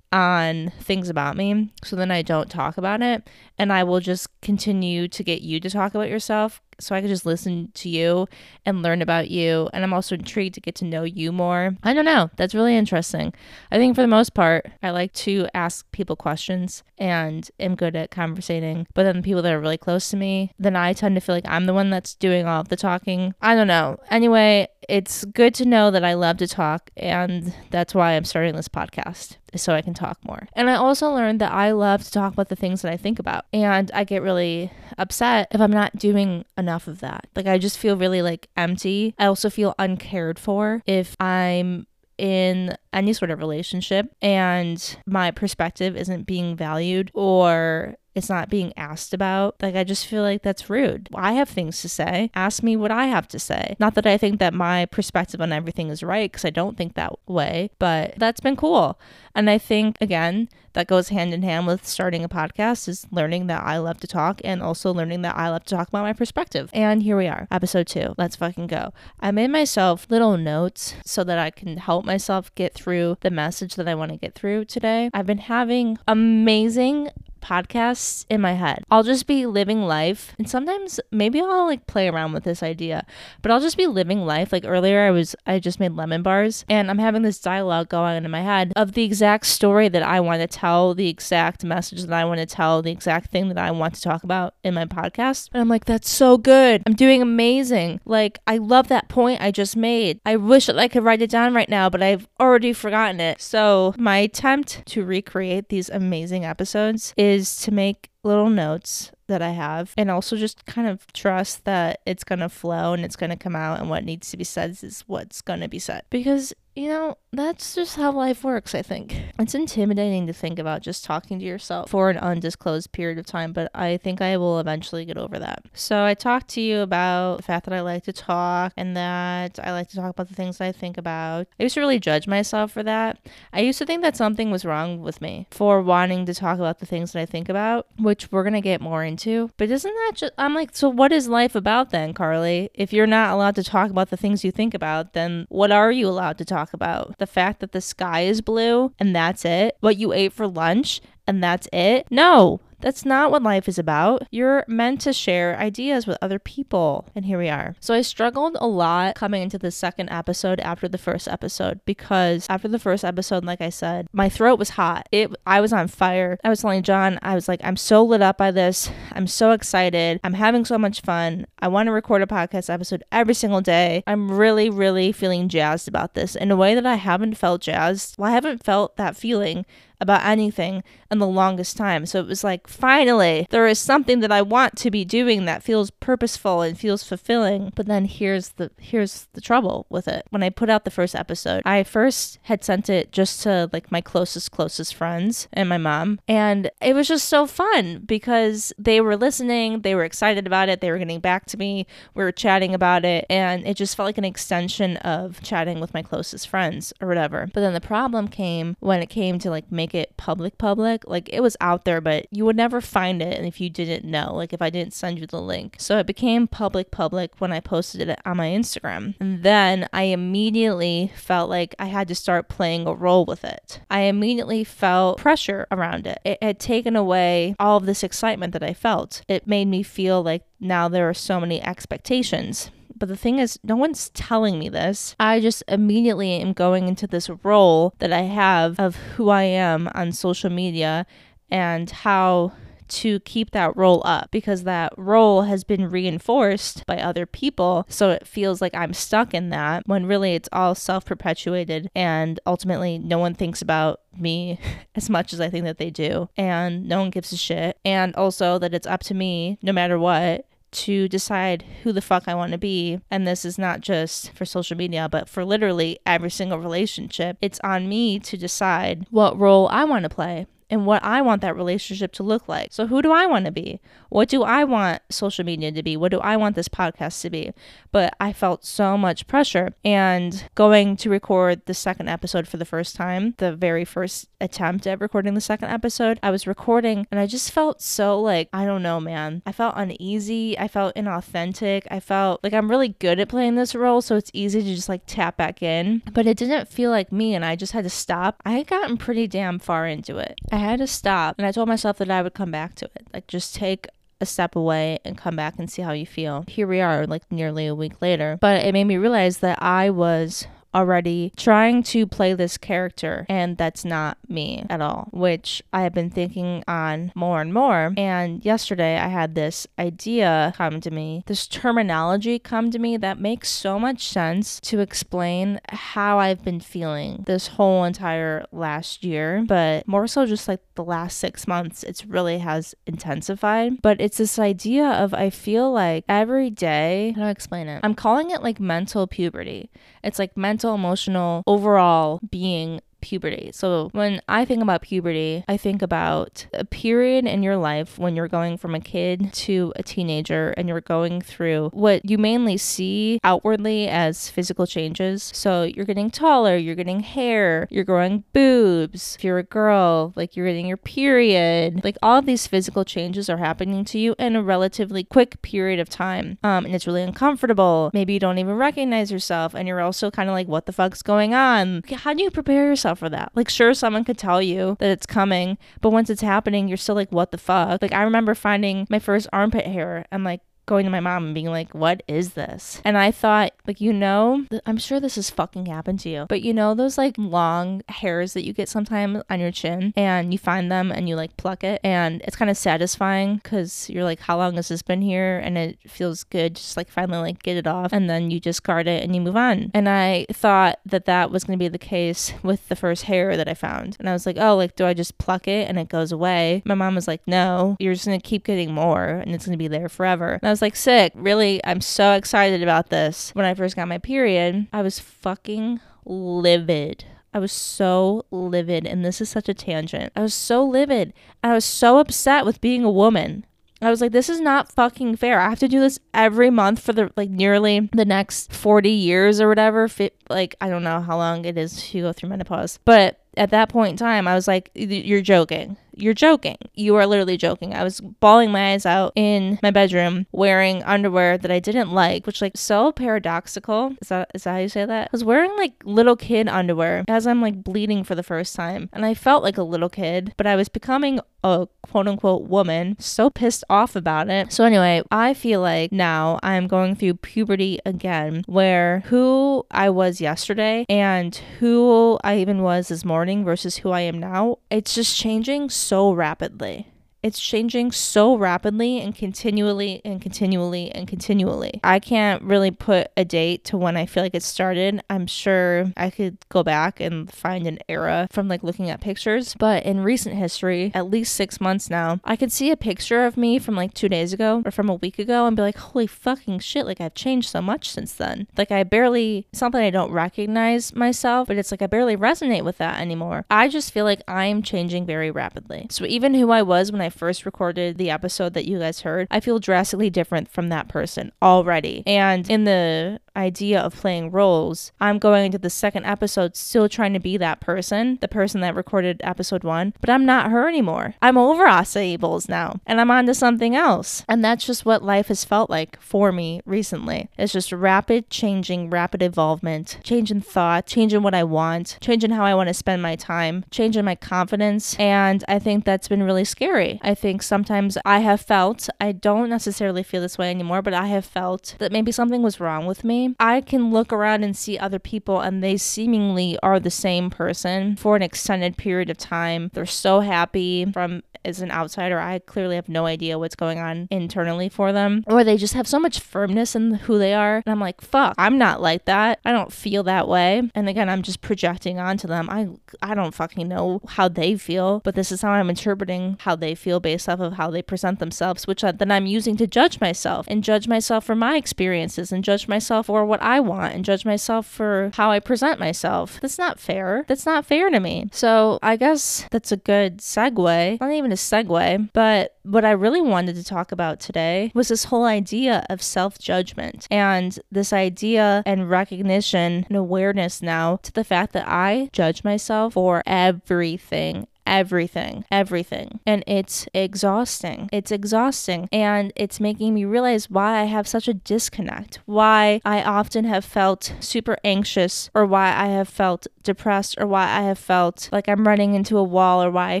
on 0.12 0.72
things 0.80 1.08
about 1.08 1.36
me, 1.36 1.72
so 1.84 1.96
then 1.96 2.10
I 2.10 2.22
don't 2.22 2.50
talk 2.50 2.78
about 2.78 3.02
it, 3.02 3.28
and 3.58 3.72
I 3.72 3.84
will 3.84 4.00
just 4.00 4.28
continue 4.40 5.08
to 5.08 5.22
get 5.22 5.42
you 5.42 5.60
to 5.60 5.70
talk 5.70 5.94
about 5.94 6.08
yourself 6.08 6.62
so 6.80 6.94
I 6.94 7.00
could 7.00 7.10
just 7.10 7.26
listen 7.26 7.70
to 7.74 7.88
you 7.88 8.28
and 8.64 8.82
learn 8.82 9.02
about 9.02 9.30
you. 9.30 9.68
And 9.72 9.82
I'm 9.82 9.92
also 9.92 10.14
intrigued 10.14 10.54
to 10.54 10.60
get 10.60 10.76
to 10.76 10.84
know 10.84 11.02
you 11.02 11.32
more. 11.32 11.74
I 11.82 11.92
don't 11.92 12.04
know. 12.04 12.30
That's 12.36 12.54
really 12.54 12.76
interesting. 12.76 13.34
I 13.72 13.78
think 13.78 13.94
for 13.94 14.02
the 14.02 14.08
most 14.08 14.34
part, 14.34 14.70
I 14.82 14.90
like 14.90 15.12
to 15.14 15.48
ask 15.54 15.90
people 15.92 16.16
questions 16.16 16.82
and 16.96 17.50
am 17.58 17.74
good 17.74 17.96
at 17.96 18.10
conversating. 18.10 18.86
But 18.94 19.04
then 19.04 19.16
the 19.16 19.22
people 19.22 19.42
that 19.42 19.52
are 19.52 19.60
really 19.60 19.78
close 19.78 20.08
to 20.10 20.16
me, 20.16 20.52
then 20.58 20.76
I 20.76 20.92
tend 20.92 21.16
to 21.16 21.20
feel 21.20 21.34
like 21.34 21.48
I'm 21.48 21.66
the 21.66 21.74
one 21.74 21.90
that's 21.90 22.14
doing 22.14 22.46
all 22.46 22.62
the 22.62 22.76
talking. 22.76 23.34
I 23.42 23.54
don't 23.54 23.66
know. 23.66 23.98
Anyway, 24.10 24.68
it's 24.88 25.24
good 25.26 25.54
to 25.54 25.66
know 25.66 25.90
that 25.90 26.04
I 26.04 26.14
love 26.14 26.38
to 26.38 26.48
talk. 26.48 26.90
And 26.96 27.54
that's 27.70 27.94
why 27.94 28.12
I'm 28.12 28.24
starting 28.24 28.56
this 28.56 28.68
podcast 28.68 29.36
so 29.54 29.74
I 29.74 29.82
can 29.82 29.94
talk 29.94 30.18
more. 30.24 30.48
And 30.54 30.68
I 30.68 30.74
also 30.74 31.10
learned 31.10 31.40
that 31.40 31.52
I 31.52 31.72
love 31.72 32.02
to 32.04 32.10
talk 32.10 32.32
about 32.32 32.48
the 32.48 32.56
things 32.56 32.82
that 32.82 32.92
I 32.92 32.96
think 32.96 33.18
about. 33.18 33.44
And 33.52 33.90
I 33.92 34.04
get 34.04 34.22
really 34.22 34.72
upset 34.96 35.48
if 35.52 35.60
I'm 35.60 35.70
not 35.70 35.96
doing 35.96 36.44
enough 36.56 36.88
of 36.88 37.00
that. 37.00 37.28
Like 37.36 37.46
I 37.46 37.58
just 37.58 37.78
feel 37.78 37.96
really 37.96 38.22
like 38.22 38.48
empty. 38.56 39.14
I 39.18 39.26
also 39.26 39.50
feel 39.50 39.74
uncared 39.78 40.38
for 40.38 40.82
if 40.86 41.14
I'm 41.20 41.86
in 42.16 42.76
any 42.92 43.12
sort 43.12 43.30
of 43.30 43.38
relationship 43.38 44.12
and 44.20 44.96
my 45.06 45.30
perspective 45.30 45.96
isn't 45.96 46.26
being 46.26 46.56
valued 46.56 47.12
or 47.14 47.94
it's 48.18 48.28
not 48.28 48.50
being 48.50 48.72
asked 48.76 49.14
about. 49.14 49.56
Like, 49.62 49.74
I 49.74 49.84
just 49.84 50.06
feel 50.06 50.22
like 50.22 50.42
that's 50.42 50.68
rude. 50.68 51.08
I 51.14 51.32
have 51.32 51.48
things 51.48 51.80
to 51.82 51.88
say. 51.88 52.30
Ask 52.34 52.62
me 52.62 52.76
what 52.76 52.90
I 52.90 53.06
have 53.06 53.28
to 53.28 53.38
say. 53.38 53.76
Not 53.80 53.94
that 53.94 54.06
I 54.06 54.18
think 54.18 54.38
that 54.40 54.52
my 54.52 54.84
perspective 54.86 55.40
on 55.40 55.52
everything 55.52 55.88
is 55.88 56.02
right, 56.02 56.30
because 56.30 56.44
I 56.44 56.50
don't 56.50 56.76
think 56.76 56.94
that 56.94 57.14
way, 57.26 57.70
but 57.78 58.14
that's 58.18 58.40
been 58.40 58.56
cool. 58.56 59.00
And 59.34 59.48
I 59.48 59.56
think, 59.56 59.96
again, 60.00 60.48
that 60.74 60.86
goes 60.86 61.08
hand 61.08 61.32
in 61.32 61.42
hand 61.42 61.66
with 61.66 61.86
starting 61.86 62.22
a 62.24 62.28
podcast 62.28 62.88
is 62.88 63.06
learning 63.10 63.46
that 63.46 63.64
I 63.64 63.78
love 63.78 63.98
to 64.00 64.06
talk 64.06 64.40
and 64.44 64.62
also 64.62 64.92
learning 64.92 65.22
that 65.22 65.36
I 65.36 65.48
love 65.48 65.64
to 65.64 65.74
talk 65.74 65.88
about 65.88 66.02
my 66.02 66.12
perspective. 66.12 66.70
And 66.72 67.02
here 67.02 67.16
we 67.16 67.26
are, 67.26 67.48
episode 67.50 67.86
two. 67.86 68.14
Let's 68.18 68.36
fucking 68.36 68.66
go. 68.66 68.92
I 69.18 69.30
made 69.30 69.50
myself 69.50 70.06
little 70.10 70.36
notes 70.36 70.94
so 71.04 71.24
that 71.24 71.38
I 71.38 71.50
can 71.50 71.78
help 71.78 72.04
myself 72.04 72.54
get 72.54 72.74
through 72.74 73.16
the 73.20 73.30
message 73.30 73.76
that 73.76 73.88
I 73.88 73.94
want 73.94 74.12
to 74.12 74.18
get 74.18 74.34
through 74.34 74.66
today. 74.66 75.10
I've 75.14 75.26
been 75.26 75.38
having 75.38 75.98
amazing 76.06 77.10
podcasts 77.48 78.26
in 78.28 78.40
my 78.40 78.52
head. 78.52 78.84
I'll 78.90 79.02
just 79.02 79.26
be 79.26 79.46
living 79.46 79.82
life 79.82 80.34
and 80.38 80.48
sometimes 80.48 81.00
maybe 81.10 81.40
I'll 81.40 81.66
like 81.66 81.86
play 81.86 82.08
around 82.08 82.32
with 82.32 82.44
this 82.44 82.62
idea, 82.62 83.06
but 83.40 83.50
I'll 83.50 83.60
just 83.60 83.78
be 83.78 83.86
living 83.86 84.26
life. 84.26 84.52
Like 84.52 84.64
earlier 84.66 85.00
I 85.06 85.10
was 85.10 85.34
I 85.46 85.58
just 85.58 85.80
made 85.80 85.92
lemon 85.92 86.22
bars 86.22 86.64
and 86.68 86.90
I'm 86.90 86.98
having 86.98 87.22
this 87.22 87.40
dialogue 87.40 87.88
going 87.88 88.22
in 88.22 88.30
my 88.30 88.42
head 88.42 88.72
of 88.76 88.92
the 88.92 89.04
exact 89.04 89.46
story 89.46 89.88
that 89.88 90.02
I 90.02 90.20
want 90.20 90.42
to 90.42 90.46
tell, 90.46 90.94
the 90.94 91.08
exact 91.08 91.64
message 91.64 92.02
that 92.02 92.12
I 92.12 92.24
want 92.24 92.40
to 92.40 92.46
tell, 92.46 92.82
the 92.82 92.92
exact 92.92 93.30
thing 93.30 93.48
that 93.48 93.58
I 93.58 93.70
want 93.70 93.94
to 93.94 94.02
talk 94.02 94.24
about 94.24 94.54
in 94.62 94.74
my 94.74 94.84
podcast. 94.84 95.48
And 95.52 95.62
I'm 95.62 95.68
like 95.68 95.86
that's 95.86 96.10
so 96.10 96.36
good. 96.36 96.82
I'm 96.86 96.94
doing 96.94 97.22
amazing. 97.22 98.00
Like 98.04 98.40
I 98.46 98.58
love 98.58 98.88
that 98.88 99.08
point 99.08 99.40
I 99.40 99.52
just 99.52 99.76
made. 99.76 100.20
I 100.26 100.36
wish 100.36 100.66
that 100.66 100.78
I 100.78 100.88
could 100.88 101.04
write 101.04 101.22
it 101.22 101.30
down 101.30 101.54
right 101.54 101.68
now, 101.68 101.88
but 101.88 102.02
I've 102.02 102.28
already 102.38 102.74
forgotten 102.74 103.20
it. 103.20 103.40
So 103.40 103.94
my 103.96 104.18
attempt 104.18 104.84
to 104.86 105.04
recreate 105.04 105.70
these 105.70 105.88
amazing 105.88 106.44
episodes 106.44 107.14
is 107.16 107.37
is 107.38 107.56
to 107.62 107.70
make 107.70 108.10
little 108.22 108.50
notes 108.50 109.10
that 109.28 109.40
I 109.40 109.50
have 109.50 109.94
and 109.96 110.10
also 110.10 110.36
just 110.36 110.66
kind 110.66 110.88
of 110.88 111.06
trust 111.12 111.64
that 111.64 112.00
it's 112.04 112.24
going 112.24 112.40
to 112.40 112.48
flow 112.48 112.92
and 112.92 113.04
it's 113.04 113.16
going 113.16 113.30
to 113.30 113.36
come 113.36 113.56
out 113.56 113.80
and 113.80 113.88
what 113.88 114.04
needs 114.04 114.30
to 114.30 114.36
be 114.36 114.44
said 114.44 114.76
is 114.82 115.04
what's 115.06 115.40
going 115.40 115.60
to 115.60 115.68
be 115.68 115.78
said. 115.78 116.02
Because 116.10 116.52
you 116.78 116.88
know, 116.88 117.18
that's 117.32 117.74
just 117.74 117.96
how 117.96 118.12
life 118.12 118.44
works, 118.44 118.74
I 118.74 118.82
think. 118.82 119.20
It's 119.38 119.54
intimidating 119.54 120.28
to 120.28 120.32
think 120.32 120.58
about 120.60 120.80
just 120.80 121.04
talking 121.04 121.38
to 121.40 121.44
yourself 121.44 121.90
for 121.90 122.08
an 122.08 122.16
undisclosed 122.16 122.92
period 122.92 123.18
of 123.18 123.26
time, 123.26 123.52
but 123.52 123.70
I 123.74 123.96
think 123.96 124.22
I 124.22 124.36
will 124.36 124.60
eventually 124.60 125.04
get 125.04 125.18
over 125.18 125.38
that. 125.40 125.64
So, 125.74 126.04
I 126.04 126.14
talked 126.14 126.48
to 126.50 126.60
you 126.60 126.80
about 126.80 127.38
the 127.38 127.42
fact 127.42 127.66
that 127.66 127.74
I 127.74 127.80
like 127.80 128.04
to 128.04 128.12
talk 128.12 128.72
and 128.76 128.96
that 128.96 129.58
I 129.62 129.72
like 129.72 129.88
to 129.88 129.96
talk 129.96 130.10
about 130.10 130.28
the 130.28 130.34
things 130.34 130.60
I 130.60 130.70
think 130.70 130.96
about. 130.96 131.48
I 131.58 131.64
used 131.64 131.74
to 131.74 131.80
really 131.80 131.98
judge 131.98 132.28
myself 132.28 132.70
for 132.72 132.84
that. 132.84 133.18
I 133.52 133.60
used 133.60 133.78
to 133.78 133.86
think 133.86 134.02
that 134.02 134.16
something 134.16 134.50
was 134.50 134.64
wrong 134.64 135.00
with 135.00 135.20
me 135.20 135.48
for 135.50 135.82
wanting 135.82 136.26
to 136.26 136.34
talk 136.34 136.58
about 136.58 136.78
the 136.78 136.86
things 136.86 137.12
that 137.12 137.20
I 137.20 137.26
think 137.26 137.48
about, 137.48 137.88
which 137.98 138.30
we're 138.30 138.44
going 138.44 138.52
to 138.54 138.60
get 138.60 138.80
more 138.80 139.04
into. 139.04 139.50
But 139.56 139.70
isn't 139.70 139.92
that 139.92 140.12
just, 140.14 140.32
I'm 140.38 140.54
like, 140.54 140.76
so 140.76 140.88
what 140.88 141.12
is 141.12 141.28
life 141.28 141.56
about 141.56 141.90
then, 141.90 142.14
Carly? 142.14 142.70
If 142.72 142.92
you're 142.92 143.06
not 143.06 143.32
allowed 143.32 143.56
to 143.56 143.64
talk 143.64 143.90
about 143.90 144.10
the 144.10 144.16
things 144.16 144.44
you 144.44 144.52
think 144.52 144.74
about, 144.74 145.12
then 145.12 145.46
what 145.48 145.72
are 145.72 145.90
you 145.90 146.08
allowed 146.08 146.38
to 146.38 146.44
talk 146.44 146.67
talk 146.68 146.74
about. 146.74 147.18
The 147.18 147.26
fact 147.26 147.60
that 147.60 147.72
the 147.72 147.80
sky 147.80 148.22
is 148.22 148.40
blue 148.40 148.92
and 148.98 149.14
that's 149.14 149.44
it. 149.44 149.76
What 149.80 149.96
you 149.96 150.12
ate 150.12 150.32
for 150.32 150.46
lunch 150.46 151.00
and 151.26 151.42
that's 151.42 151.68
it. 151.72 152.06
No, 152.10 152.60
that's 152.80 153.04
not 153.04 153.30
what 153.30 153.42
life 153.42 153.68
is 153.68 153.78
about. 153.78 154.26
You're 154.30 154.64
meant 154.68 155.00
to 155.02 155.12
share 155.12 155.58
ideas 155.58 156.06
with 156.06 156.18
other 156.22 156.38
people. 156.38 157.06
And 157.14 157.24
here 157.24 157.38
we 157.38 157.48
are. 157.48 157.74
So 157.80 157.94
I 157.94 158.02
struggled 158.02 158.56
a 158.60 158.66
lot 158.66 159.14
coming 159.14 159.42
into 159.42 159.58
the 159.58 159.70
second 159.70 160.10
episode 160.10 160.60
after 160.60 160.88
the 160.88 160.98
first 160.98 161.28
episode 161.28 161.80
because 161.84 162.46
after 162.48 162.68
the 162.68 162.78
first 162.78 163.04
episode, 163.04 163.44
like 163.44 163.60
I 163.60 163.70
said, 163.70 164.06
my 164.12 164.28
throat 164.28 164.58
was 164.58 164.70
hot. 164.70 165.08
It 165.12 165.30
I 165.46 165.60
was 165.60 165.72
on 165.72 165.88
fire. 165.88 166.38
I 166.44 166.48
was 166.48 166.60
telling 166.60 166.82
John, 166.82 167.18
I 167.22 167.34
was 167.34 167.48
like, 167.48 167.60
I'm 167.64 167.76
so 167.76 168.04
lit 168.04 168.22
up 168.22 168.38
by 168.38 168.50
this. 168.50 168.90
I'm 169.12 169.26
so 169.26 169.52
excited. 169.52 170.20
I'm 170.22 170.34
having 170.34 170.64
so 170.64 170.78
much 170.78 171.00
fun. 171.00 171.46
I 171.58 171.68
want 171.68 171.86
to 171.88 171.92
record 171.92 172.22
a 172.22 172.26
podcast 172.26 172.72
episode 172.72 173.02
every 173.10 173.34
single 173.34 173.60
day. 173.60 174.02
I'm 174.06 174.30
really, 174.30 174.70
really 174.70 175.12
feeling 175.12 175.48
jazzed 175.48 175.88
about 175.88 176.14
this 176.14 176.36
in 176.36 176.50
a 176.50 176.56
way 176.56 176.74
that 176.74 176.86
I 176.86 176.96
haven't 176.96 177.36
felt 177.36 177.62
jazzed. 177.62 178.16
Well, 178.18 178.30
I 178.30 178.34
haven't 178.34 178.64
felt 178.64 178.96
that 178.96 179.16
feeling 179.16 179.66
about 180.00 180.24
anything 180.24 180.82
in 181.10 181.18
the 181.18 181.26
longest 181.26 181.76
time. 181.76 182.06
So 182.06 182.20
it 182.20 182.26
was 182.26 182.44
like, 182.44 182.66
finally, 182.66 183.46
there 183.50 183.66
is 183.66 183.78
something 183.78 184.20
that 184.20 184.32
I 184.32 184.42
want 184.42 184.76
to 184.78 184.90
be 184.90 185.04
doing 185.04 185.44
that 185.44 185.62
feels 185.62 185.90
purposeful 185.90 186.62
and 186.62 186.78
feels 186.78 187.02
fulfilling. 187.02 187.72
But 187.74 187.86
then 187.86 188.04
here's 188.04 188.50
the 188.50 188.70
here's 188.78 189.28
the 189.32 189.40
trouble 189.40 189.86
with 189.88 190.08
it. 190.08 190.26
When 190.30 190.42
I 190.42 190.50
put 190.50 190.70
out 190.70 190.84
the 190.84 190.90
first 190.90 191.14
episode, 191.14 191.62
I 191.64 191.82
first 191.82 192.38
had 192.42 192.64
sent 192.64 192.88
it 192.88 193.12
just 193.12 193.42
to 193.42 193.68
like 193.72 193.90
my 193.90 194.00
closest 194.00 194.50
closest 194.50 194.94
friends 194.94 195.48
and 195.52 195.68
my 195.68 195.78
mom, 195.78 196.20
and 196.28 196.70
it 196.80 196.94
was 196.94 197.08
just 197.08 197.28
so 197.28 197.46
fun 197.46 198.02
because 198.06 198.72
they 198.78 199.00
were 199.00 199.16
listening, 199.16 199.80
they 199.82 199.94
were 199.94 200.04
excited 200.04 200.46
about 200.46 200.68
it, 200.68 200.80
they 200.80 200.90
were 200.90 200.98
getting 200.98 201.20
back 201.20 201.46
to 201.46 201.56
me, 201.56 201.86
we 202.14 202.22
were 202.22 202.32
chatting 202.32 202.74
about 202.74 203.04
it, 203.04 203.24
and 203.30 203.66
it 203.66 203.76
just 203.76 203.96
felt 203.96 204.06
like 204.06 204.18
an 204.18 204.24
extension 204.24 204.96
of 204.98 205.42
chatting 205.42 205.80
with 205.80 205.94
my 205.94 206.02
closest 206.02 206.48
friends 206.48 206.92
or 207.00 207.08
whatever. 207.08 207.48
But 207.52 207.60
then 207.60 207.74
the 207.74 207.80
problem 207.80 208.28
came 208.28 208.76
when 208.80 209.00
it 209.00 209.08
came 209.08 209.38
to 209.40 209.50
like 209.50 209.70
making 209.72 209.87
make 209.88 210.02
it 210.02 210.16
public 210.16 210.58
public. 210.58 211.04
Like 211.06 211.28
it 211.32 211.40
was 211.40 211.56
out 211.60 211.84
there, 211.84 212.00
but 212.00 212.26
you 212.30 212.44
would 212.44 212.56
never 212.56 212.80
find 212.80 213.22
it 213.22 213.38
and 213.38 213.46
if 213.46 213.60
you 213.60 213.70
didn't 213.70 214.04
know, 214.04 214.34
like 214.34 214.52
if 214.52 214.60
I 214.60 214.70
didn't 214.70 214.92
send 214.92 215.18
you 215.18 215.26
the 215.26 215.40
link. 215.40 215.76
So 215.78 215.98
it 215.98 216.06
became 216.06 216.46
public 216.46 216.90
public 216.90 217.32
when 217.38 217.52
I 217.52 217.60
posted 217.60 218.08
it 218.08 218.18
on 218.24 218.36
my 218.36 218.48
Instagram. 218.48 219.14
And 219.20 219.42
then 219.42 219.88
I 219.92 220.04
immediately 220.04 221.12
felt 221.16 221.48
like 221.48 221.74
I 221.78 221.86
had 221.86 222.08
to 222.08 222.14
start 222.14 222.48
playing 222.48 222.86
a 222.86 222.94
role 222.94 223.24
with 223.24 223.44
it. 223.44 223.80
I 223.90 224.00
immediately 224.00 224.64
felt 224.64 225.18
pressure 225.18 225.66
around 225.70 226.06
it. 226.06 226.18
It 226.24 226.42
had 226.42 226.58
taken 226.58 226.96
away 226.96 227.54
all 227.58 227.78
of 227.78 227.86
this 227.86 228.02
excitement 228.02 228.52
that 228.52 228.62
I 228.62 228.74
felt. 228.74 229.22
It 229.28 229.46
made 229.46 229.68
me 229.68 229.82
feel 229.82 230.22
like 230.22 230.42
now 230.60 230.88
there 230.88 231.08
are 231.08 231.14
so 231.14 231.40
many 231.40 231.62
expectations 231.62 232.70
but 232.98 233.08
the 233.08 233.16
thing 233.16 233.38
is, 233.38 233.58
no 233.62 233.76
one's 233.76 234.10
telling 234.10 234.58
me 234.58 234.68
this. 234.68 235.14
I 235.18 235.40
just 235.40 235.62
immediately 235.68 236.32
am 236.40 236.52
going 236.52 236.88
into 236.88 237.06
this 237.06 237.30
role 237.42 237.94
that 237.98 238.12
I 238.12 238.22
have 238.22 238.78
of 238.78 238.96
who 238.96 239.30
I 239.30 239.44
am 239.44 239.88
on 239.94 240.12
social 240.12 240.50
media 240.50 241.06
and 241.50 241.90
how 241.90 242.52
to 242.88 243.20
keep 243.20 243.50
that 243.50 243.76
role 243.76 244.02
up 244.04 244.30
because 244.30 244.64
that 244.64 244.92
role 244.96 245.42
has 245.42 245.64
been 245.64 245.90
reinforced 245.90 246.84
by 246.86 246.98
other 246.98 247.26
people. 247.26 247.86
So 247.88 248.10
it 248.10 248.26
feels 248.26 248.60
like 248.60 248.74
I'm 248.74 248.94
stuck 248.94 249.34
in 249.34 249.50
that 249.50 249.86
when 249.86 250.06
really 250.06 250.34
it's 250.34 250.48
all 250.52 250.74
self 250.74 251.04
perpetuated 251.04 251.90
and 251.94 252.40
ultimately 252.46 252.98
no 252.98 253.18
one 253.18 253.34
thinks 253.34 253.62
about 253.62 254.00
me 254.16 254.58
as 254.94 255.08
much 255.10 255.32
as 255.32 255.40
I 255.40 255.50
think 255.50 255.64
that 255.64 255.78
they 255.78 255.90
do. 255.90 256.28
And 256.36 256.88
no 256.88 257.00
one 257.00 257.10
gives 257.10 257.32
a 257.32 257.36
shit. 257.36 257.78
And 257.84 258.14
also 258.16 258.58
that 258.58 258.74
it's 258.74 258.86
up 258.86 259.00
to 259.04 259.14
me, 259.14 259.58
no 259.62 259.72
matter 259.72 259.98
what, 259.98 260.46
to 260.70 261.08
decide 261.08 261.64
who 261.82 261.92
the 261.92 262.02
fuck 262.02 262.24
I 262.26 262.34
want 262.34 262.52
to 262.52 262.58
be. 262.58 263.00
And 263.10 263.26
this 263.26 263.44
is 263.44 263.58
not 263.58 263.80
just 263.80 264.32
for 264.32 264.44
social 264.44 264.76
media, 264.76 265.08
but 265.10 265.28
for 265.28 265.44
literally 265.44 265.98
every 266.04 266.30
single 266.30 266.58
relationship. 266.58 267.36
It's 267.40 267.60
on 267.64 267.88
me 267.88 268.18
to 268.20 268.36
decide 268.36 269.06
what 269.10 269.38
role 269.38 269.68
I 269.68 269.84
want 269.84 270.04
to 270.04 270.08
play 270.08 270.46
and 270.70 270.86
what 270.86 271.02
I 271.02 271.22
want 271.22 271.42
that 271.42 271.56
relationship 271.56 272.12
to 272.12 272.22
look 272.22 272.48
like. 272.48 272.72
So, 272.72 272.86
who 272.86 273.02
do 273.02 273.12
I 273.12 273.26
want 273.26 273.46
to 273.46 273.50
be? 273.50 273.80
What 274.08 274.28
do 274.28 274.42
I 274.42 274.64
want 274.64 275.02
social 275.10 275.44
media 275.44 275.72
to 275.72 275.82
be? 275.82 275.96
What 275.96 276.10
do 276.10 276.20
I 276.20 276.36
want 276.36 276.56
this 276.56 276.68
podcast 276.68 277.20
to 277.22 277.30
be? 277.30 277.52
But 277.92 278.14
I 278.20 278.32
felt 278.32 278.64
so 278.64 278.98
much 278.98 279.26
pressure. 279.26 279.74
And 279.84 280.48
going 280.54 280.96
to 280.98 281.10
record 281.10 281.62
the 281.66 281.74
second 281.74 282.08
episode 282.08 282.46
for 282.46 282.56
the 282.56 282.64
first 282.64 282.96
time, 282.96 283.34
the 283.38 283.54
very 283.54 283.84
first 283.84 284.28
attempt 284.40 284.86
at 284.86 285.00
recording 285.00 285.34
the 285.34 285.40
second 285.40 285.68
episode, 285.70 286.18
I 286.22 286.30
was 286.30 286.46
recording 286.46 287.06
and 287.10 287.18
I 287.18 287.26
just 287.26 287.50
felt 287.50 287.80
so 287.82 288.20
like, 288.20 288.48
I 288.52 288.64
don't 288.64 288.82
know, 288.82 289.00
man. 289.00 289.42
I 289.46 289.52
felt 289.52 289.74
uneasy. 289.76 290.58
I 290.58 290.68
felt 290.68 290.94
inauthentic. 290.94 291.86
I 291.90 292.00
felt 292.00 292.42
like 292.42 292.52
I'm 292.52 292.70
really 292.70 292.90
good 292.90 293.18
at 293.20 293.28
playing 293.28 293.54
this 293.54 293.74
role. 293.74 294.02
So, 294.02 294.16
it's 294.16 294.30
easy 294.34 294.62
to 294.62 294.74
just 294.74 294.88
like 294.88 295.02
tap 295.06 295.36
back 295.36 295.62
in. 295.62 296.02
But 296.12 296.26
it 296.26 296.36
didn't 296.36 296.68
feel 296.68 296.90
like 296.90 297.12
me. 297.12 297.34
And 297.34 297.44
I 297.44 297.56
just 297.56 297.72
had 297.72 297.84
to 297.84 297.90
stop. 297.90 298.42
I 298.44 298.52
had 298.52 298.66
gotten 298.66 298.96
pretty 298.96 299.26
damn 299.26 299.58
far 299.58 299.86
into 299.86 300.18
it. 300.18 300.38
Had 300.58 300.78
to 300.80 300.86
stop 300.86 301.36
and 301.38 301.46
I 301.46 301.52
told 301.52 301.68
myself 301.68 301.98
that 301.98 302.10
I 302.10 302.22
would 302.22 302.34
come 302.34 302.50
back 302.50 302.74
to 302.76 302.86
it. 302.86 303.06
Like, 303.12 303.26
just 303.26 303.54
take 303.54 303.86
a 304.20 304.26
step 304.26 304.56
away 304.56 304.98
and 305.04 305.16
come 305.16 305.36
back 305.36 305.54
and 305.58 305.70
see 305.70 305.82
how 305.82 305.92
you 305.92 306.06
feel. 306.06 306.44
Here 306.48 306.66
we 306.66 306.80
are, 306.80 307.06
like 307.06 307.30
nearly 307.30 307.66
a 307.66 307.74
week 307.74 308.00
later. 308.02 308.38
But 308.40 308.64
it 308.64 308.72
made 308.72 308.84
me 308.84 308.96
realize 308.96 309.38
that 309.38 309.62
I 309.62 309.90
was 309.90 310.46
already 310.74 311.32
trying 311.36 311.82
to 311.82 312.06
play 312.06 312.34
this 312.34 312.58
character, 312.58 313.26
and 313.28 313.56
that's 313.56 313.84
not 313.84 314.18
me 314.28 314.64
at 314.68 314.80
all, 314.80 315.08
which 315.12 315.62
I 315.72 315.82
have 315.82 315.94
been 315.94 316.10
thinking 316.10 316.62
on 316.68 317.12
more 317.14 317.40
and 317.40 317.52
more. 317.52 317.94
And 317.96 318.44
yesterday, 318.44 318.98
I 318.98 319.08
had 319.08 319.34
this 319.34 319.66
idea 319.78 320.52
come 320.56 320.80
to 320.80 320.90
me, 320.90 321.24
this 321.26 321.46
terminology 321.46 322.38
come 322.38 322.70
to 322.70 322.78
me 322.78 322.96
that 322.98 323.18
makes 323.18 323.50
so 323.50 323.78
much 323.78 324.08
sense 324.08 324.60
to 324.60 324.80
explain 324.80 325.60
how 325.70 326.18
I've 326.18 326.44
been 326.44 326.60
feeling 326.60 327.24
this 327.26 327.48
whole 327.48 327.84
entire 327.84 328.44
last 328.52 329.04
year, 329.04 329.44
but 329.46 329.86
more 329.88 330.06
so 330.06 330.26
just 330.26 330.48
like 330.48 330.60
the 330.74 330.84
last 330.84 331.18
six 331.18 331.46
months, 331.46 331.82
it's 331.82 332.04
really 332.04 332.38
has 332.38 332.74
intensified. 332.86 333.80
But 333.82 334.00
it's 334.00 334.18
this 334.18 334.38
idea 334.38 334.86
of 334.86 335.14
I 335.14 335.30
feel 335.30 335.72
like 335.72 336.04
every 336.08 336.50
day, 336.50 337.12
how 337.16 337.22
do 337.22 337.26
I 337.28 337.30
explain 337.30 337.68
it? 337.68 337.80
I'm 337.82 337.94
calling 337.94 338.30
it 338.30 338.42
like 338.42 338.60
mental 338.60 339.06
puberty. 339.06 339.70
It's 340.04 340.18
like 340.18 340.36
mental 340.36 340.57
mental, 340.58 340.74
emotional, 340.74 341.44
overall 341.46 342.18
being 342.32 342.80
puberty. 343.08 343.50
So 343.54 343.88
when 343.92 344.20
I 344.28 344.44
think 344.44 344.62
about 344.62 344.82
puberty, 344.82 345.42
I 345.48 345.56
think 345.56 345.80
about 345.80 346.46
a 346.52 346.64
period 346.64 347.26
in 347.26 347.42
your 347.42 347.56
life 347.56 347.98
when 347.98 348.14
you're 348.14 348.28
going 348.28 348.58
from 348.58 348.74
a 348.74 348.80
kid 348.80 349.32
to 349.32 349.72
a 349.76 349.82
teenager 349.82 350.50
and 350.58 350.68
you're 350.68 350.82
going 350.82 351.22
through 351.22 351.70
what 351.72 352.04
you 352.04 352.18
mainly 352.18 352.58
see 352.58 353.18
outwardly 353.24 353.88
as 353.88 354.28
physical 354.28 354.66
changes. 354.66 355.30
So 355.34 355.62
you're 355.62 355.86
getting 355.86 356.10
taller, 356.10 356.56
you're 356.56 356.74
getting 356.74 357.00
hair, 357.00 357.66
you're 357.70 357.84
growing 357.84 358.24
boobs. 358.34 359.16
If 359.16 359.24
you're 359.24 359.38
a 359.38 359.42
girl, 359.42 360.12
like 360.14 360.36
you're 360.36 360.46
getting 360.46 360.66
your 360.66 360.76
period. 360.76 361.82
Like 361.82 361.96
all 362.02 362.20
these 362.20 362.46
physical 362.46 362.84
changes 362.84 363.30
are 363.30 363.38
happening 363.38 363.86
to 363.86 363.98
you 363.98 364.14
in 364.18 364.36
a 364.36 364.42
relatively 364.42 365.02
quick 365.02 365.40
period 365.40 365.80
of 365.80 365.88
time. 365.88 366.36
Um, 366.42 366.66
and 366.66 366.74
it's 366.74 366.86
really 366.86 367.02
uncomfortable. 367.02 367.90
Maybe 367.94 368.12
you 368.12 368.20
don't 368.20 368.38
even 368.38 368.54
recognize 368.54 369.10
yourself 369.10 369.54
and 369.54 369.66
you're 369.66 369.80
also 369.80 370.10
kind 370.10 370.28
of 370.28 370.34
like, 370.34 370.46
what 370.46 370.66
the 370.66 370.72
fuck's 370.72 371.00
going 371.00 371.32
on? 371.32 371.82
How 371.90 372.12
do 372.12 372.22
you 372.22 372.30
prepare 372.30 372.66
yourself? 372.66 372.97
For 372.98 373.08
that. 373.08 373.30
Like, 373.34 373.48
sure, 373.48 373.72
someone 373.72 374.04
could 374.04 374.18
tell 374.18 374.42
you 374.42 374.76
that 374.80 374.90
it's 374.90 375.06
coming, 375.06 375.56
but 375.80 375.90
once 375.90 376.10
it's 376.10 376.20
happening, 376.22 376.68
you're 376.68 376.76
still 376.76 376.94
like, 376.94 377.12
what 377.12 377.30
the 377.30 377.38
fuck? 377.38 377.80
Like, 377.80 377.92
I 377.92 378.02
remember 378.02 378.34
finding 378.34 378.86
my 378.90 378.98
first 378.98 379.28
armpit 379.32 379.66
hair. 379.66 380.04
I'm 380.12 380.24
like, 380.24 380.40
going 380.68 380.84
to 380.84 380.90
my 380.90 381.00
mom 381.00 381.24
and 381.24 381.34
being 381.34 381.50
like, 381.50 381.74
what 381.74 382.02
is 382.06 382.34
this? 382.34 382.80
And 382.84 382.96
I 382.96 383.10
thought, 383.10 383.52
like, 383.66 383.80
you 383.80 383.92
know, 383.92 384.46
I'm 384.66 384.78
sure 384.78 385.00
this 385.00 385.16
has 385.16 385.30
fucking 385.30 385.66
happened 385.66 386.00
to 386.00 386.08
you, 386.08 386.26
but 386.28 386.42
you 386.42 386.54
know, 386.54 386.74
those 386.74 386.96
like 386.96 387.16
long 387.18 387.82
hairs 387.88 388.34
that 388.34 388.44
you 388.44 388.52
get 388.52 388.68
sometimes 388.68 389.22
on 389.28 389.40
your 389.40 389.50
chin 389.50 389.92
and 389.96 390.32
you 390.32 390.38
find 390.38 390.70
them 390.70 390.92
and 390.92 391.08
you 391.08 391.16
like 391.16 391.36
pluck 391.36 391.64
it 391.64 391.80
and 391.82 392.20
it's 392.22 392.36
kind 392.36 392.50
of 392.50 392.56
satisfying 392.56 393.36
because 393.36 393.88
you're 393.90 394.04
like, 394.04 394.20
how 394.20 394.36
long 394.36 394.54
has 394.54 394.68
this 394.68 394.82
been 394.82 395.02
here? 395.02 395.38
And 395.38 395.56
it 395.56 395.78
feels 395.88 396.22
good, 396.24 396.56
just 396.56 396.76
like 396.76 396.90
finally 396.90 397.18
like 397.30 397.42
get 397.42 397.56
it 397.56 397.66
off 397.66 397.92
and 397.92 398.08
then 398.08 398.30
you 398.30 398.38
discard 398.38 398.86
it 398.86 399.02
and 399.02 399.14
you 399.14 399.20
move 399.20 399.36
on. 399.36 399.70
And 399.74 399.88
I 399.88 400.26
thought 400.30 400.78
that 400.86 401.06
that 401.06 401.30
was 401.30 401.44
going 401.44 401.58
to 401.58 401.62
be 401.62 401.68
the 401.68 401.78
case 401.78 402.32
with 402.42 402.68
the 402.68 402.76
first 402.76 403.04
hair 403.04 403.36
that 403.36 403.48
I 403.48 403.54
found. 403.54 403.96
And 403.98 404.08
I 404.08 404.12
was 404.12 404.26
like, 404.26 404.36
oh, 404.38 404.56
like, 404.56 404.76
do 404.76 404.84
I 404.84 404.94
just 404.94 405.18
pluck 405.18 405.48
it 405.48 405.68
and 405.68 405.78
it 405.78 405.88
goes 405.88 406.12
away? 406.12 406.62
My 406.64 406.74
mom 406.74 406.94
was 406.94 407.08
like, 407.08 407.22
no, 407.26 407.76
you're 407.80 407.94
just 407.94 408.06
going 408.06 408.20
to 408.20 408.26
keep 408.26 408.44
getting 408.44 408.72
more 408.72 409.04
and 409.06 409.34
it's 409.34 409.46
going 409.46 409.54
to 409.54 409.58
be 409.58 409.68
there 409.68 409.88
forever. 409.88 410.34
And 410.34 410.44
I 410.44 410.50
was 410.50 410.57
like, 410.62 410.76
sick. 410.76 411.12
Really, 411.14 411.60
I'm 411.64 411.80
so 411.80 412.12
excited 412.12 412.62
about 412.62 412.90
this. 412.90 413.30
When 413.34 413.44
I 413.44 413.54
first 413.54 413.76
got 413.76 413.88
my 413.88 413.98
period, 413.98 414.68
I 414.72 414.82
was 414.82 414.98
fucking 414.98 415.80
livid. 416.04 417.04
I 417.32 417.38
was 417.38 417.52
so 417.52 418.24
livid, 418.30 418.86
and 418.86 419.04
this 419.04 419.20
is 419.20 419.28
such 419.28 419.48
a 419.48 419.54
tangent. 419.54 420.12
I 420.16 420.22
was 420.22 420.34
so 420.34 420.64
livid. 420.64 421.12
and 421.42 421.52
I 421.52 421.54
was 421.54 421.64
so 421.64 421.98
upset 421.98 422.46
with 422.46 422.60
being 422.60 422.84
a 422.84 422.90
woman. 422.90 423.44
I 423.80 423.90
was 423.90 424.00
like, 424.00 424.10
this 424.12 424.28
is 424.28 424.40
not 424.40 424.72
fucking 424.72 425.16
fair. 425.16 425.38
I 425.38 425.50
have 425.50 425.60
to 425.60 425.68
do 425.68 425.78
this 425.78 426.00
every 426.12 426.50
month 426.50 426.80
for 426.80 426.92
the 426.92 427.12
like 427.16 427.30
nearly 427.30 427.88
the 427.92 428.04
next 428.04 428.52
40 428.52 428.90
years 428.90 429.40
or 429.40 429.48
whatever. 429.48 429.88
Like, 430.28 430.56
I 430.60 430.68
don't 430.68 430.82
know 430.82 431.00
how 431.00 431.16
long 431.16 431.44
it 431.44 431.56
is 431.56 431.80
to 431.90 432.00
go 432.00 432.12
through 432.12 432.30
menopause. 432.30 432.80
But 432.84 433.20
at 433.36 433.50
that 433.50 433.68
point 433.68 433.92
in 433.92 433.96
time, 433.96 434.26
I 434.26 434.34
was 434.34 434.48
like, 434.48 434.70
you're 434.74 435.22
joking 435.22 435.76
you're 435.98 436.14
joking. 436.14 436.56
You 436.74 436.96
are 436.96 437.06
literally 437.06 437.36
joking. 437.36 437.74
I 437.74 437.84
was 437.84 438.00
bawling 438.00 438.50
my 438.50 438.72
eyes 438.72 438.86
out 438.86 439.12
in 439.16 439.58
my 439.62 439.70
bedroom 439.70 440.26
wearing 440.32 440.82
underwear 440.84 441.38
that 441.38 441.50
I 441.50 441.60
didn't 441.60 441.90
like, 441.90 442.26
which 442.26 442.40
like 442.40 442.56
so 442.56 442.92
paradoxical. 442.92 443.94
Is 444.00 444.08
that 444.08 444.30
is 444.34 444.44
that 444.44 444.50
how 444.52 444.58
you 444.58 444.68
say 444.68 444.84
that? 444.84 445.06
I 445.06 445.10
was 445.12 445.24
wearing 445.24 445.54
like 445.56 445.74
little 445.84 446.16
kid 446.16 446.48
underwear 446.48 447.04
as 447.08 447.26
I'm 447.26 447.42
like 447.42 447.62
bleeding 447.62 448.04
for 448.04 448.14
the 448.14 448.22
first 448.22 448.54
time. 448.54 448.88
And 448.92 449.04
I 449.04 449.14
felt 449.14 449.42
like 449.42 449.58
a 449.58 449.62
little 449.62 449.88
kid, 449.88 450.34
but 450.36 450.46
I 450.46 450.56
was 450.56 450.68
becoming 450.68 451.20
a 451.44 451.68
quote 451.82 452.08
unquote 452.08 452.48
woman, 452.48 452.96
so 452.98 453.30
pissed 453.30 453.64
off 453.70 453.96
about 453.96 454.28
it. 454.28 454.52
So, 454.52 454.64
anyway, 454.64 455.02
I 455.10 455.34
feel 455.34 455.60
like 455.60 455.92
now 455.92 456.38
I'm 456.42 456.66
going 456.66 456.94
through 456.96 457.14
puberty 457.14 457.78
again, 457.86 458.42
where 458.46 459.00
who 459.06 459.66
I 459.70 459.90
was 459.90 460.20
yesterday 460.20 460.84
and 460.88 461.34
who 461.58 462.18
I 462.24 462.38
even 462.38 462.62
was 462.62 462.88
this 462.88 463.04
morning 463.04 463.44
versus 463.44 463.78
who 463.78 463.90
I 463.90 464.00
am 464.00 464.18
now, 464.18 464.58
it's 464.70 464.94
just 464.94 465.16
changing 465.16 465.70
so 465.70 465.87
rapidly. 466.14 466.88
It's 467.20 467.40
changing 467.40 467.90
so 467.92 468.36
rapidly 468.36 469.00
and 469.00 469.14
continually 469.14 470.00
and 470.04 470.22
continually 470.22 470.92
and 470.92 471.08
continually. 471.08 471.80
I 471.82 471.98
can't 471.98 472.42
really 472.42 472.70
put 472.70 473.08
a 473.16 473.24
date 473.24 473.64
to 473.64 473.76
when 473.76 473.96
I 473.96 474.06
feel 474.06 474.22
like 474.22 474.36
it 474.36 474.42
started. 474.44 475.02
I'm 475.10 475.26
sure 475.26 475.92
I 475.96 476.10
could 476.10 476.38
go 476.48 476.62
back 476.62 477.00
and 477.00 477.30
find 477.30 477.66
an 477.66 477.80
era 477.88 478.28
from 478.30 478.46
like 478.46 478.62
looking 478.62 478.88
at 478.88 479.00
pictures, 479.00 479.54
but 479.58 479.84
in 479.84 480.04
recent 480.04 480.36
history, 480.36 480.92
at 480.94 481.10
least 481.10 481.34
six 481.34 481.60
months 481.60 481.90
now, 481.90 482.20
I 482.22 482.36
could 482.36 482.52
see 482.52 482.70
a 482.70 482.76
picture 482.76 483.26
of 483.26 483.36
me 483.36 483.58
from 483.58 483.74
like 483.74 483.94
two 483.94 484.08
days 484.08 484.32
ago 484.32 484.62
or 484.64 484.70
from 484.70 484.88
a 484.88 484.94
week 484.94 485.18
ago 485.18 485.46
and 485.46 485.56
be 485.56 485.62
like, 485.62 485.76
holy 485.76 486.06
fucking 486.06 486.60
shit, 486.60 486.86
like 486.86 487.00
I've 487.00 487.14
changed 487.14 487.50
so 487.50 487.60
much 487.60 487.90
since 487.90 488.12
then. 488.12 488.46
Like 488.56 488.70
I 488.70 488.84
barely, 488.84 489.48
it's 489.52 489.60
not 489.60 489.72
that 489.72 489.82
I 489.82 489.90
don't 489.90 490.12
recognize 490.12 490.94
myself, 490.94 491.48
but 491.48 491.58
it's 491.58 491.72
like 491.72 491.82
I 491.82 491.88
barely 491.88 492.16
resonate 492.16 492.64
with 492.64 492.78
that 492.78 493.00
anymore. 493.00 493.44
I 493.50 493.68
just 493.68 493.92
feel 493.92 494.04
like 494.04 494.22
I'm 494.28 494.62
changing 494.62 495.04
very 495.04 495.32
rapidly. 495.32 495.88
So 495.90 496.04
even 496.04 496.34
who 496.34 496.52
I 496.52 496.62
was 496.62 496.92
when 496.92 497.00
I 497.00 497.07
first 497.10 497.44
recorded 497.44 497.98
the 497.98 498.10
episode 498.10 498.54
that 498.54 498.66
you 498.66 498.78
guys 498.78 499.02
heard, 499.02 499.28
I 499.30 499.40
feel 499.40 499.58
drastically 499.58 500.10
different 500.10 500.50
from 500.50 500.68
that 500.68 500.88
person 500.88 501.32
already. 501.42 502.02
And 502.06 502.48
in 502.48 502.64
the 502.64 503.20
idea 503.38 503.80
of 503.80 503.94
playing 503.94 504.30
roles, 504.30 504.92
I'm 505.00 505.18
going 505.18 505.46
into 505.46 505.58
the 505.58 505.70
second 505.70 506.04
episode 506.04 506.56
still 506.56 506.88
trying 506.88 507.12
to 507.14 507.20
be 507.20 507.36
that 507.36 507.60
person, 507.60 508.18
the 508.20 508.28
person 508.28 508.60
that 508.60 508.74
recorded 508.74 509.20
episode 509.24 509.64
one, 509.64 509.94
but 510.00 510.10
I'm 510.10 510.26
not 510.26 510.50
her 510.50 510.68
anymore. 510.68 511.14
I'm 511.22 511.38
over 511.38 511.64
acai 511.66 512.18
bowls 512.18 512.48
now 512.48 512.80
and 512.84 513.00
I'm 513.00 513.10
on 513.10 513.26
to 513.26 513.34
something 513.34 513.76
else. 513.76 514.24
And 514.28 514.44
that's 514.44 514.66
just 514.66 514.84
what 514.84 515.02
life 515.02 515.28
has 515.28 515.44
felt 515.44 515.70
like 515.70 516.00
for 516.00 516.32
me 516.32 516.60
recently. 516.66 517.30
It's 517.38 517.52
just 517.52 517.72
rapid 517.72 518.28
changing, 518.30 518.90
rapid 518.90 519.22
involvement, 519.22 519.98
changing 520.02 520.40
thought, 520.40 520.86
changing 520.86 521.22
what 521.22 521.34
I 521.34 521.44
want, 521.44 521.98
changing 522.00 522.30
how 522.30 522.44
I 522.44 522.54
want 522.54 522.68
to 522.68 522.74
spend 522.74 523.02
my 523.02 523.14
time, 523.16 523.64
changing 523.70 524.04
my 524.04 524.16
confidence. 524.16 524.96
And 524.98 525.44
I 525.48 525.58
think 525.58 525.84
that's 525.84 526.08
been 526.08 526.22
really 526.24 526.44
scary. 526.44 526.98
I 527.02 527.14
think 527.14 527.42
sometimes 527.42 527.96
I 528.04 528.18
have 528.20 528.40
felt, 528.40 528.88
I 529.00 529.12
don't 529.12 529.48
necessarily 529.48 530.02
feel 530.02 530.20
this 530.20 530.38
way 530.38 530.50
anymore, 530.50 530.82
but 530.82 530.94
I 530.94 531.06
have 531.06 531.24
felt 531.24 531.76
that 531.78 531.92
maybe 531.92 532.10
something 532.10 532.42
was 532.42 532.58
wrong 532.58 532.86
with 532.86 533.04
me 533.04 533.27
I 533.38 533.60
can 533.60 533.92
look 533.92 534.12
around 534.12 534.44
and 534.44 534.56
see 534.56 534.78
other 534.78 534.98
people 534.98 535.40
and 535.40 535.62
they 535.62 535.76
seemingly 535.76 536.58
are 536.62 536.80
the 536.80 536.90
same 536.90 537.30
person 537.30 537.96
for 537.96 538.16
an 538.16 538.22
extended 538.22 538.76
period 538.76 539.10
of 539.10 539.18
time. 539.18 539.70
They're 539.74 539.86
so 539.86 540.20
happy 540.20 540.90
from 540.92 541.22
as 541.44 541.60
an 541.60 541.70
outsider, 541.70 542.18
I 542.18 542.38
clearly 542.40 542.76
have 542.76 542.88
no 542.88 543.06
idea 543.06 543.38
what's 543.38 543.54
going 543.54 543.78
on 543.78 544.06
internally 544.10 544.68
for 544.68 544.92
them. 544.92 545.24
Or 545.26 545.42
they 545.42 545.56
just 545.56 545.74
have 545.74 545.88
so 545.88 545.98
much 545.98 546.20
firmness 546.20 546.74
in 546.74 546.94
who 546.94 547.18
they 547.18 547.34
are. 547.34 547.56
And 547.56 547.68
I'm 547.72 547.80
like, 547.80 548.00
fuck, 548.00 548.34
I'm 548.38 548.58
not 548.58 548.80
like 548.80 549.06
that. 549.06 549.40
I 549.44 549.52
don't 549.52 549.72
feel 549.72 550.02
that 550.04 550.28
way. 550.28 550.70
And 550.74 550.88
again, 550.88 551.08
I'm 551.08 551.22
just 551.22 551.40
projecting 551.40 551.98
onto 551.98 552.28
them. 552.28 552.48
I 552.50 552.68
I 553.02 553.14
don't 553.14 553.34
fucking 553.34 553.66
know 553.66 554.00
how 554.06 554.28
they 554.28 554.56
feel, 554.56 555.00
but 555.00 555.14
this 555.14 555.32
is 555.32 555.42
how 555.42 555.50
I'm 555.50 555.70
interpreting 555.70 556.36
how 556.40 556.54
they 556.54 556.74
feel 556.74 557.00
based 557.00 557.28
off 557.28 557.40
of 557.40 557.54
how 557.54 557.70
they 557.70 557.82
present 557.82 558.18
themselves, 558.18 558.66
which 558.66 558.84
uh, 558.84 558.92
then 558.92 559.10
I'm 559.10 559.26
using 559.26 559.56
to 559.56 559.66
judge 559.66 560.00
myself 560.00 560.46
and 560.48 560.62
judge 560.62 560.86
myself 560.86 561.24
for 561.24 561.34
my 561.34 561.56
experiences 561.56 562.30
and 562.32 562.44
judge 562.44 562.68
myself 562.68 563.08
for 563.18 563.26
what 563.26 563.42
I 563.42 563.58
want 563.58 563.94
and 563.94 564.04
judge 564.04 564.24
myself 564.24 564.64
for 564.64 565.10
how 565.14 565.32
I 565.32 565.40
present 565.40 565.80
myself. 565.80 566.38
That's 566.40 566.56
not 566.56 566.78
fair. 566.78 567.24
That's 567.26 567.44
not 567.44 567.66
fair 567.66 567.90
to 567.90 567.98
me. 567.98 568.28
So 568.30 568.78
I 568.80 568.94
guess 568.94 569.44
that's 569.50 569.72
a 569.72 569.76
good 569.76 570.18
segue. 570.18 571.00
Not 571.00 571.10
even 571.10 571.32
a 571.32 571.34
segue, 571.34 572.10
but 572.12 572.54
what 572.62 572.84
I 572.84 572.92
really 572.92 573.20
wanted 573.20 573.56
to 573.56 573.64
talk 573.64 573.90
about 573.90 574.20
today 574.20 574.70
was 574.72 574.86
this 574.86 575.04
whole 575.04 575.24
idea 575.24 575.84
of 575.90 576.00
self 576.00 576.38
judgment 576.38 577.08
and 577.10 577.58
this 577.72 577.92
idea 577.92 578.62
and 578.64 578.88
recognition 578.88 579.84
and 579.88 579.96
awareness 579.96 580.62
now 580.62 581.00
to 581.02 581.12
the 581.12 581.24
fact 581.24 581.54
that 581.54 581.66
I 581.66 582.10
judge 582.12 582.44
myself 582.44 582.92
for 582.92 583.24
everything 583.26 584.46
everything, 584.68 585.44
everything. 585.50 586.20
And 586.26 586.44
it's 586.46 586.86
exhausting. 586.94 587.88
It's 587.92 588.12
exhausting. 588.12 588.88
And 588.92 589.32
it's 589.34 589.60
making 589.60 589.94
me 589.94 590.04
realize 590.04 590.50
why 590.50 590.80
I 590.80 590.84
have 590.84 591.08
such 591.08 591.26
a 591.26 591.34
disconnect, 591.34 592.20
why 592.26 592.80
I 592.84 593.02
often 593.02 593.44
have 593.44 593.64
felt 593.64 594.14
super 594.20 594.58
anxious, 594.64 595.30
or 595.34 595.46
why 595.46 595.74
I 595.74 595.86
have 595.86 596.08
felt 596.08 596.46
depressed, 596.62 597.16
or 597.18 597.26
why 597.26 597.44
I 597.44 597.62
have 597.62 597.78
felt 597.78 598.28
like 598.30 598.48
I'm 598.48 598.66
running 598.66 598.94
into 598.94 599.16
a 599.16 599.22
wall, 599.22 599.62
or 599.62 599.70
why 599.70 599.92
I 599.92 600.00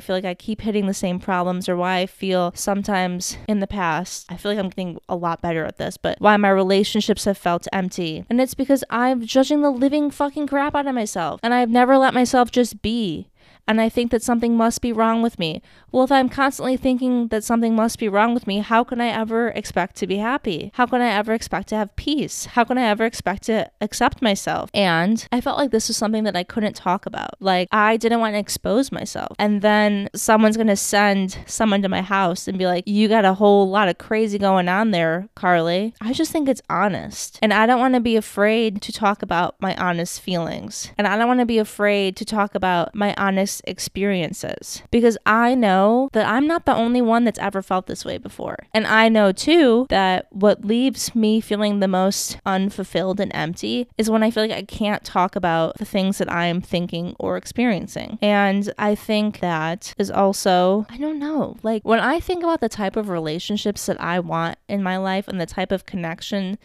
feel 0.00 0.14
like 0.14 0.24
I 0.24 0.34
keep 0.34 0.60
hitting 0.60 0.86
the 0.86 0.94
same 0.94 1.18
problems, 1.18 1.68
or 1.68 1.76
why 1.76 1.98
I 1.98 2.06
feel 2.06 2.52
sometimes 2.54 3.38
in 3.48 3.60
the 3.60 3.66
past, 3.66 4.26
I 4.28 4.36
feel 4.36 4.52
like 4.52 4.58
I'm 4.58 4.68
getting 4.68 4.98
a 5.08 5.16
lot 5.16 5.40
better 5.40 5.64
at 5.64 5.78
this, 5.78 5.96
but 5.96 6.20
why 6.20 6.36
my 6.36 6.50
relationships 6.50 7.24
have 7.24 7.38
felt 7.38 7.66
empty. 7.72 8.24
And 8.28 8.40
it's 8.40 8.54
because 8.54 8.84
I'm 8.90 9.24
judging 9.24 9.62
the 9.62 9.70
living 9.70 10.10
fucking 10.10 10.46
crap 10.46 10.74
out 10.74 10.86
of 10.86 10.94
myself. 10.94 11.40
And 11.42 11.54
I've 11.54 11.70
never 11.70 11.96
let 11.96 12.14
myself 12.14 12.50
just 12.50 12.82
be 12.82 13.28
and 13.68 13.80
I 13.80 13.90
think 13.90 14.10
that 14.10 14.22
something 14.22 14.56
must 14.56 14.80
be 14.80 14.92
wrong 14.92 15.22
with 15.22 15.38
me. 15.38 15.62
Well, 15.92 16.02
if 16.02 16.10
I'm 16.10 16.28
constantly 16.28 16.76
thinking 16.76 17.28
that 17.28 17.44
something 17.44 17.74
must 17.76 17.98
be 17.98 18.08
wrong 18.08 18.34
with 18.34 18.46
me, 18.46 18.58
how 18.60 18.82
can 18.82 19.00
I 19.00 19.08
ever 19.08 19.48
expect 19.48 19.96
to 19.96 20.06
be 20.06 20.16
happy? 20.16 20.72
How 20.74 20.86
can 20.86 21.02
I 21.02 21.10
ever 21.10 21.34
expect 21.34 21.68
to 21.68 21.76
have 21.76 21.94
peace? 21.94 22.46
How 22.46 22.64
can 22.64 22.78
I 22.78 22.84
ever 22.84 23.04
expect 23.04 23.44
to 23.44 23.70
accept 23.80 24.22
myself? 24.22 24.70
And 24.72 25.26
I 25.30 25.42
felt 25.42 25.58
like 25.58 25.70
this 25.70 25.88
was 25.88 25.96
something 25.98 26.24
that 26.24 26.36
I 26.36 26.44
couldn't 26.44 26.74
talk 26.74 27.04
about. 27.04 27.40
Like, 27.40 27.68
I 27.70 27.98
didn't 27.98 28.20
want 28.20 28.34
to 28.34 28.38
expose 28.38 28.90
myself. 28.90 29.36
And 29.38 29.60
then 29.60 30.08
someone's 30.14 30.56
going 30.56 30.68
to 30.68 30.76
send 30.76 31.38
someone 31.46 31.82
to 31.82 31.88
my 31.88 32.02
house 32.02 32.48
and 32.48 32.58
be 32.58 32.66
like, 32.66 32.84
You 32.86 33.08
got 33.08 33.26
a 33.26 33.34
whole 33.34 33.68
lot 33.68 33.88
of 33.88 33.98
crazy 33.98 34.38
going 34.38 34.68
on 34.68 34.92
there, 34.92 35.28
Carly. 35.34 35.94
I 36.00 36.14
just 36.14 36.32
think 36.32 36.48
it's 36.48 36.62
honest. 36.70 37.38
And 37.42 37.52
I 37.52 37.66
don't 37.66 37.80
want 37.80 37.94
to 37.94 38.00
be 38.00 38.16
afraid 38.16 38.80
to 38.82 38.92
talk 38.92 39.22
about 39.22 39.56
my 39.60 39.76
honest 39.76 40.22
feelings. 40.22 40.90
And 40.96 41.06
I 41.06 41.18
don't 41.18 41.28
want 41.28 41.40
to 41.40 41.46
be 41.46 41.58
afraid 41.58 42.16
to 42.16 42.24
talk 42.24 42.54
about 42.54 42.94
my 42.94 43.14
honest 43.16 43.57
experiences 43.64 44.82
because 44.90 45.16
I 45.26 45.54
know 45.54 46.08
that 46.12 46.26
I'm 46.26 46.46
not 46.46 46.66
the 46.66 46.74
only 46.74 47.02
one 47.02 47.24
that's 47.24 47.38
ever 47.38 47.62
felt 47.62 47.86
this 47.86 48.04
way 48.04 48.18
before. 48.18 48.56
And 48.72 48.86
I 48.86 49.08
know 49.08 49.32
too 49.32 49.86
that 49.88 50.26
what 50.30 50.64
leaves 50.64 51.14
me 51.14 51.40
feeling 51.40 51.80
the 51.80 51.88
most 51.88 52.38
unfulfilled 52.46 53.20
and 53.20 53.32
empty 53.34 53.88
is 53.96 54.10
when 54.10 54.22
I 54.22 54.30
feel 54.30 54.44
like 54.44 54.52
I 54.56 54.62
can't 54.62 55.04
talk 55.04 55.36
about 55.36 55.76
the 55.78 55.84
things 55.84 56.18
that 56.18 56.30
I'm 56.32 56.60
thinking 56.60 57.14
or 57.18 57.36
experiencing. 57.36 58.18
And 58.22 58.72
I 58.78 58.94
think 58.94 59.40
that 59.40 59.94
is 59.98 60.10
also, 60.10 60.86
I 60.88 60.98
don't 60.98 61.18
know, 61.18 61.56
like 61.62 61.82
when 61.82 62.00
I 62.00 62.20
think 62.20 62.42
about 62.42 62.60
the 62.60 62.68
type 62.68 62.96
of 62.96 63.08
relationships 63.08 63.86
that 63.86 64.00
I 64.00 64.20
want 64.20 64.58
in 64.68 64.82
my 64.82 64.96
life 64.96 65.28
and 65.28 65.40
the 65.40 65.46
type 65.46 65.72
of 65.72 65.86
connection 65.86 66.58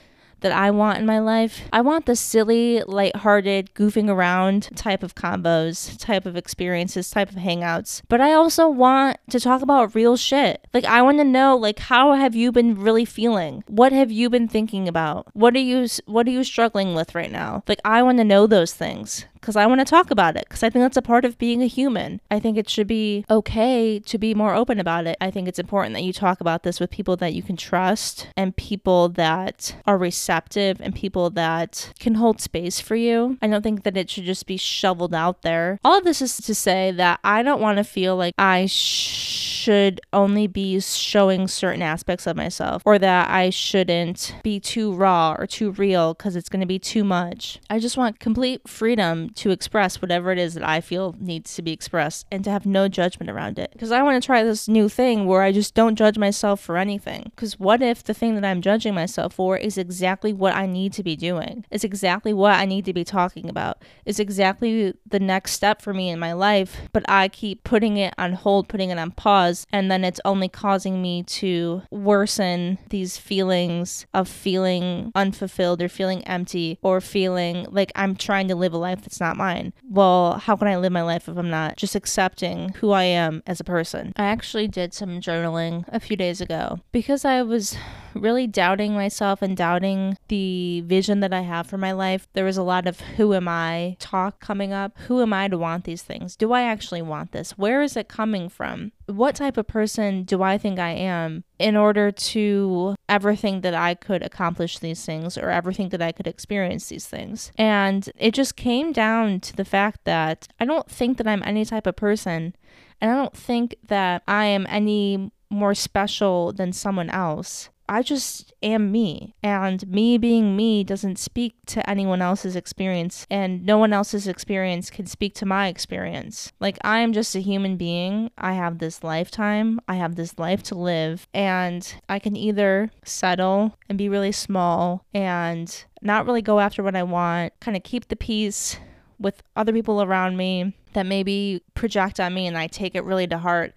that 0.44 0.52
I 0.52 0.70
want 0.70 1.00
in 1.00 1.06
my 1.06 1.20
life. 1.20 1.62
I 1.74 1.82
want 1.82 2.06
the 2.06 2.16
silly, 2.16 2.84
lighthearted, 2.86 3.74
goofing 3.74 4.10
around 4.10 4.70
type 4.76 5.02
of 5.02 5.16
combos, 5.16 5.98
type 5.98 6.26
of 6.26 6.38
experiences, 6.38 7.10
type 7.10 7.30
of 7.30 7.38
hangouts. 7.38 8.02
But 8.08 8.22
I 8.22 8.34
also 8.34 8.70
want 8.70 9.18
to 9.32 9.40
talk 9.40 9.62
about 9.62 9.96
real 9.96 10.16
shit. 10.16 10.68
Like 10.74 10.86
I 10.86 11.02
want 11.02 11.18
to 11.18 11.24
know 11.24 11.58
like 11.58 11.80
how 11.80 12.14
have 12.14 12.36
you 12.36 12.52
been 12.52 12.76
really 12.76 13.06
feeling? 13.06 13.64
What 13.68 13.92
have 13.92 14.12
you 14.12 14.30
been 14.30 14.48
thinking 14.48 14.88
about? 14.88 15.28
What 15.34 15.56
are 15.56 15.60
you 15.60 15.88
what 16.06 16.28
are 16.28 16.32
you 16.32 16.44
struggling 16.44 16.94
with 16.94 17.16
right 17.16 17.32
now? 17.32 17.64
Like 17.68 17.80
I 17.84 18.04
want 18.04 18.20
to 18.20 18.24
know 18.24 18.46
those 18.46 18.74
things 18.74 19.26
because 19.44 19.58
I 19.58 19.66
want 19.66 19.82
to 19.82 19.86
talk 19.86 20.10
about 20.10 20.38
it 20.38 20.46
because 20.48 20.64
I 20.64 20.70
think 20.70 20.84
that's 20.84 20.96
a 20.96 21.02
part 21.02 21.26
of 21.26 21.38
being 21.38 21.62
a 21.62 21.68
human. 21.68 22.22
I 22.32 22.40
think 22.40 22.58
it 22.58 22.70
should 22.70 22.88
be 22.88 23.26
okay 23.30 24.00
to 24.00 24.18
be 24.18 24.34
more 24.34 24.56
open 24.56 24.80
about 24.80 25.06
it. 25.06 25.18
I 25.20 25.32
think 25.32 25.50
it's 25.50 25.60
important 25.60 25.96
that 25.96 26.04
you 26.04 26.14
talk 26.14 26.40
about 26.40 26.64
this 26.64 26.80
with 26.80 26.90
people 26.90 27.18
that 27.18 27.34
you 27.34 27.44
can 27.44 27.58
trust 27.58 28.30
and 28.38 28.56
people 28.56 29.10
that 29.10 29.76
are 29.86 29.98
receptive 29.98 30.80
and 30.80 30.96
people 30.96 31.30
that 31.32 31.92
can 32.00 32.16
hold 32.16 32.40
space 32.40 32.80
for 32.80 32.96
you. 32.96 33.38
I 33.42 33.48
don't 33.48 33.62
think 33.62 33.84
that 33.84 33.98
it 33.98 34.10
should 34.10 34.24
just 34.24 34.46
be 34.46 34.56
shoveled 34.56 35.14
out 35.14 35.42
there. 35.42 35.78
All 35.84 35.98
of 35.98 36.06
this 36.06 36.22
is 36.22 36.38
to 36.38 36.56
say 36.56 36.92
that 36.92 37.20
I 37.26 37.44
don't 37.44 37.62
want 37.62 37.80
to 37.80 37.84
feel 37.84 38.16
like 38.16 38.34
I 38.38 38.66
should 38.68 40.00
only 40.14 40.48
be 40.48 40.80
showing 40.80 41.50
certain 41.50 41.82
aspects 41.82 42.28
of 42.28 42.38
myself 42.38 42.82
or 42.86 42.98
that 42.98 43.30
I 43.30 43.50
shouldn't 43.50 44.36
be 44.42 44.62
too 44.62 44.94
raw 44.94 45.36
or 45.38 45.48
too 45.48 45.72
real 45.72 46.14
because 46.14 46.38
it's 46.38 46.48
going 46.48 46.62
to 46.62 46.66
be 46.66 46.80
too 46.80 47.04
much. 47.04 47.60
I 47.70 47.80
just 47.80 47.98
want 47.98 48.22
complete 48.22 48.62
freedom 48.70 49.32
to 49.36 49.52
express 49.52 50.02
whatever 50.02 50.32
it 50.32 50.38
is 50.38 50.54
that 50.54 50.68
I 50.68 50.82
feel 50.82 51.16
needs 51.20 51.56
to 51.56 51.62
be 51.62 51.72
expressed 51.72 52.26
and 52.32 52.44
to 52.44 52.52
have 52.52 52.66
no 52.66 52.88
judgment 52.88 53.30
around 53.30 53.60
it. 53.60 53.72
Because 53.74 53.92
I 53.92 54.02
want 54.02 54.22
to 54.22 54.26
try 54.26 54.44
this 54.44 54.68
new 54.68 54.90
thing 54.90 55.26
where 55.26 55.42
I 55.42 55.52
just 55.52 55.74
don't 55.74 55.96
judge 55.96 56.18
myself 56.18 56.60
for 56.60 56.78
anything. 56.78 57.32
Because 57.36 57.60
what 57.60 57.82
if 57.82 58.04
the 58.04 58.14
thing 58.14 58.36
that 58.36 58.46
I'm 58.46 58.62
judging 58.62 58.94
myself 58.94 59.34
for 59.34 59.58
is 59.58 59.78
exactly 59.78 60.34
what 60.34 60.56
I 60.56 60.66
need 60.66 60.94
to 60.94 61.04
be 61.04 61.16
doing? 61.16 61.66
Is 61.72 61.84
exactly 61.84 62.34
what 62.34 62.54
I 62.54 62.66
need 62.66 62.86
to 62.86 62.94
be 62.94 63.04
talking 63.04 63.50
about? 63.50 63.82
Is 64.06 64.20
exactly 64.20 64.94
the 65.06 65.20
next 65.20 65.54
step 65.54 65.82
for 65.82 65.94
me 65.94 66.10
in 66.10 66.20
my 66.20 66.34
life, 66.34 66.78
but 66.92 67.04
I 67.10 67.28
keep 67.28 67.64
putting 67.64 67.98
it 67.98 68.14
on 68.18 68.34
hold, 68.34 68.68
putting 68.68 68.90
it 68.90 69.00
on 69.00 69.12
pause, 69.12 69.66
and 69.72 69.90
then 69.90 70.04
it's 70.04 70.22
only 70.26 70.50
causing 70.50 71.02
me 71.02 71.24
to 71.24 71.84
worsen 71.90 72.78
these 72.90 73.18
feelings 73.18 74.06
of 74.14 74.28
feeling 74.28 75.12
unfulfilled 75.16 75.82
or 75.82 75.90
feeling 75.90 76.24
empty 76.26 76.78
or 76.82 77.02
feeling 77.02 77.68
like 77.70 77.92
I'm 77.96 78.16
trying 78.16 78.48
to 78.50 78.56
live 78.56 78.74
a 78.74 78.78
life 78.78 79.02
that's 79.02 79.22
not 79.24 79.38
mine. 79.38 79.74
Well, 79.90 80.38
how 80.38 80.56
can 80.56 80.68
I 80.68 80.78
live 80.78 80.92
my 80.92 81.02
life 81.02 81.28
if 81.28 81.38
I'm 81.38 81.50
not 81.50 81.78
just 81.78 81.96
accepting 81.96 82.70
who 82.80 82.92
I 82.92 83.04
am 83.04 83.42
as 83.48 83.60
a 83.60 83.64
person? 83.64 84.14
I 84.16 84.26
actually 84.26 84.68
did 84.68 84.94
some 84.94 85.20
journaling 85.22 85.86
a 85.88 86.00
few 86.00 86.16
days 86.16 86.42
ago 86.42 86.82
because 86.92 87.26
I 87.26 87.42
was 87.42 87.78
really 88.14 88.48
doubting 88.48 88.94
myself 88.94 89.42
and 89.42 89.56
doubting 89.56 90.18
the 90.28 90.82
vision 90.82 91.20
that 91.22 91.34
I 91.34 91.42
have 91.42 91.68
for 91.68 91.78
my 91.78 91.92
life. 91.92 92.28
There 92.34 92.46
was 92.46 92.58
a 92.58 92.64
lot 92.64 92.88
of 92.88 93.00
who 93.00 93.34
am 93.34 93.48
I 93.48 93.96
talk 94.00 94.40
coming 94.40 94.74
up. 94.74 94.98
Who 95.08 95.22
am 95.22 95.34
I 95.34 95.48
to 95.48 95.58
want 95.58 95.84
these 95.84 96.02
things? 96.02 96.36
Do 96.36 96.54
I 96.54 96.64
actually 96.64 97.02
want 97.02 97.32
this? 97.32 97.52
Where 97.58 97.82
is 97.82 97.98
it 97.98 98.08
coming 98.08 98.50
from? 98.50 98.92
What 99.06 99.36
type 99.36 99.58
of 99.58 99.68
person 99.68 100.24
do 100.24 100.42
I 100.44 100.58
think 100.58 100.80
I 100.80 100.92
am 100.92 101.44
in 101.60 101.76
order 101.76 102.12
to 102.12 102.96
ever 103.10 103.36
think 103.36 103.64
that 103.64 103.74
I 103.74 103.96
could 103.96 104.24
accomplish 104.24 104.80
these 104.80 105.06
things 105.06 105.38
or 105.38 105.50
ever 105.50 105.74
think 105.74 105.92
that 105.92 106.02
I 106.02 106.12
could 106.12 106.28
experience 106.28 106.88
these 106.88 107.08
things? 107.08 107.52
And 107.58 108.10
it 108.18 108.34
just 108.34 108.56
came 108.56 108.92
down 108.92 109.40
to 109.42 109.56
the 109.56 109.66
fact 109.66 110.06
that 110.06 110.48
I 110.60 110.66
don't 110.66 110.90
think 110.90 111.18
that 111.18 111.28
I'm 111.28 111.44
any 111.46 111.66
type 111.66 111.88
of 111.88 111.96
person 111.96 112.56
and 113.02 113.12
I 113.12 113.16
don't 113.16 113.36
think 113.36 113.76
that 113.88 114.24
I 114.28 114.46
am 114.46 114.66
any 114.70 115.30
more 115.50 115.76
special 115.76 116.54
than 116.54 116.72
someone 116.74 117.10
else. 117.10 117.70
I 117.88 118.02
just 118.02 118.54
am 118.64 118.92
me. 118.92 119.36
And 119.44 119.88
me 119.88 120.18
being 120.18 120.56
me 120.56 120.84
doesn't 120.84 121.20
speak 121.20 121.56
to 121.68 121.88
anyone 121.90 122.22
else's 122.22 122.56
experience, 122.56 123.28
and 123.30 123.66
no 123.66 123.78
one 123.78 123.94
else's 123.94 124.28
experience 124.28 124.90
can 124.90 125.06
speak 125.06 125.36
to 125.36 125.46
my 125.46 125.68
experience. 125.68 126.52
Like, 126.60 126.78
I 126.84 127.00
am 127.00 127.14
just 127.14 127.36
a 127.36 127.40
human 127.40 127.78
being. 127.78 128.32
I 128.38 128.54
have 128.54 128.80
this 128.80 129.04
lifetime, 129.04 129.80
I 129.88 129.96
have 129.96 130.16
this 130.16 130.38
life 130.40 130.64
to 130.64 130.76
live, 130.76 131.28
and 131.34 131.96
I 132.10 132.20
can 132.20 132.36
either 132.36 132.92
settle 133.04 133.78
and 133.90 133.98
be 133.98 134.10
really 134.10 134.32
small 134.32 135.06
and 135.14 135.86
not 136.02 136.26
really 136.26 136.42
go 136.42 136.60
after 136.60 136.84
what 136.84 136.96
I 136.96 137.04
want, 137.04 137.54
kind 137.60 137.78
of 137.78 137.84
keep 137.84 138.08
the 138.08 138.16
peace 138.16 138.78
with 139.20 139.42
other 139.56 139.72
people 139.72 140.02
around 140.02 140.38
me 140.38 140.76
that 140.94 141.06
maybe 141.06 141.64
project 141.76 142.20
on 142.20 142.34
me 142.34 142.48
and 142.48 142.58
I 142.58 142.68
take 142.68 142.96
it 142.96 143.04
really 143.04 143.28
to 143.28 143.38
heart 143.38 143.74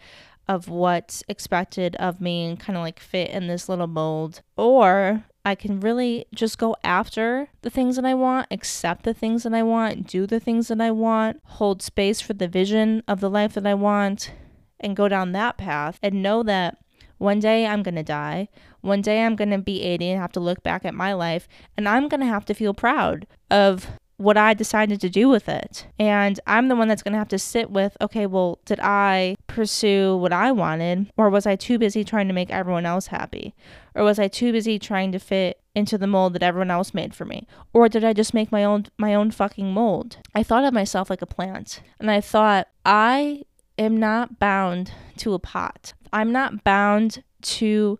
of 0.48 0.68
what's 0.68 1.22
expected 1.28 1.96
of 1.96 2.20
me 2.20 2.44
and 2.46 2.60
kind 2.60 2.76
of 2.76 2.82
like 2.82 3.00
fit 3.00 3.30
in 3.30 3.46
this 3.46 3.68
little 3.68 3.86
mold. 3.86 4.42
Or 4.56 5.24
I 5.44 5.54
can 5.54 5.80
really 5.80 6.26
just 6.34 6.58
go 6.58 6.76
after 6.82 7.48
the 7.62 7.70
things 7.70 7.96
that 7.96 8.04
I 8.04 8.14
want, 8.14 8.48
accept 8.50 9.04
the 9.04 9.14
things 9.14 9.42
that 9.44 9.54
I 9.54 9.62
want, 9.62 10.06
do 10.06 10.26
the 10.26 10.40
things 10.40 10.68
that 10.68 10.80
I 10.80 10.90
want, 10.90 11.40
hold 11.44 11.82
space 11.82 12.20
for 12.20 12.32
the 12.32 12.48
vision 12.48 13.02
of 13.06 13.20
the 13.20 13.30
life 13.30 13.54
that 13.54 13.66
I 13.66 13.74
want, 13.74 14.32
and 14.80 14.96
go 14.96 15.08
down 15.08 15.32
that 15.32 15.56
path 15.56 15.98
and 16.02 16.22
know 16.22 16.42
that 16.42 16.78
one 17.18 17.40
day 17.40 17.66
I'm 17.66 17.82
going 17.82 17.94
to 17.94 18.02
die. 18.02 18.48
One 18.82 19.00
day 19.00 19.24
I'm 19.24 19.36
going 19.36 19.50
to 19.50 19.58
be 19.58 19.82
80 19.82 20.10
and 20.10 20.20
have 20.20 20.32
to 20.32 20.40
look 20.40 20.62
back 20.62 20.84
at 20.84 20.94
my 20.94 21.12
life, 21.12 21.48
and 21.76 21.88
I'm 21.88 22.08
going 22.08 22.20
to 22.20 22.26
have 22.26 22.44
to 22.46 22.54
feel 22.54 22.74
proud 22.74 23.26
of 23.50 23.88
what 24.18 24.36
I 24.36 24.54
decided 24.54 25.00
to 25.02 25.10
do 25.10 25.28
with 25.28 25.48
it. 25.48 25.86
And 25.98 26.40
I'm 26.46 26.68
the 26.68 26.76
one 26.76 26.88
that's 26.88 27.02
going 27.02 27.12
to 27.12 27.18
have 27.18 27.28
to 27.28 27.38
sit 27.38 27.70
with 27.70 27.96
okay, 28.00 28.26
well, 28.26 28.58
did 28.64 28.80
I 28.80 29.36
pursue 29.46 30.16
what 30.16 30.32
I 30.32 30.52
wanted, 30.52 31.10
or 31.16 31.30
was 31.30 31.46
I 31.46 31.56
too 31.56 31.78
busy 31.78 32.04
trying 32.04 32.28
to 32.28 32.34
make 32.34 32.50
everyone 32.50 32.86
else 32.86 33.08
happy? 33.08 33.54
Or 33.94 34.04
was 34.04 34.18
I 34.18 34.28
too 34.28 34.52
busy 34.52 34.78
trying 34.78 35.12
to 35.12 35.18
fit 35.18 35.60
into 35.74 35.98
the 35.98 36.06
mold 36.06 36.32
that 36.34 36.42
everyone 36.42 36.70
else 36.70 36.94
made 36.94 37.14
for 37.14 37.24
me? 37.24 37.46
Or 37.72 37.88
did 37.88 38.04
I 38.04 38.12
just 38.12 38.34
make 38.34 38.50
my 38.50 38.64
own 38.64 38.86
my 38.96 39.14
own 39.14 39.30
fucking 39.30 39.72
mold? 39.72 40.18
I 40.34 40.42
thought 40.42 40.64
of 40.64 40.72
myself 40.72 41.10
like 41.10 41.22
a 41.22 41.26
plant, 41.26 41.82
and 42.00 42.10
I 42.10 42.20
thought 42.20 42.68
I 42.84 43.42
am 43.78 43.98
not 43.98 44.38
bound 44.38 44.92
to 45.18 45.34
a 45.34 45.38
pot. 45.38 45.92
I'm 46.12 46.32
not 46.32 46.64
bound 46.64 47.22
to 47.42 47.98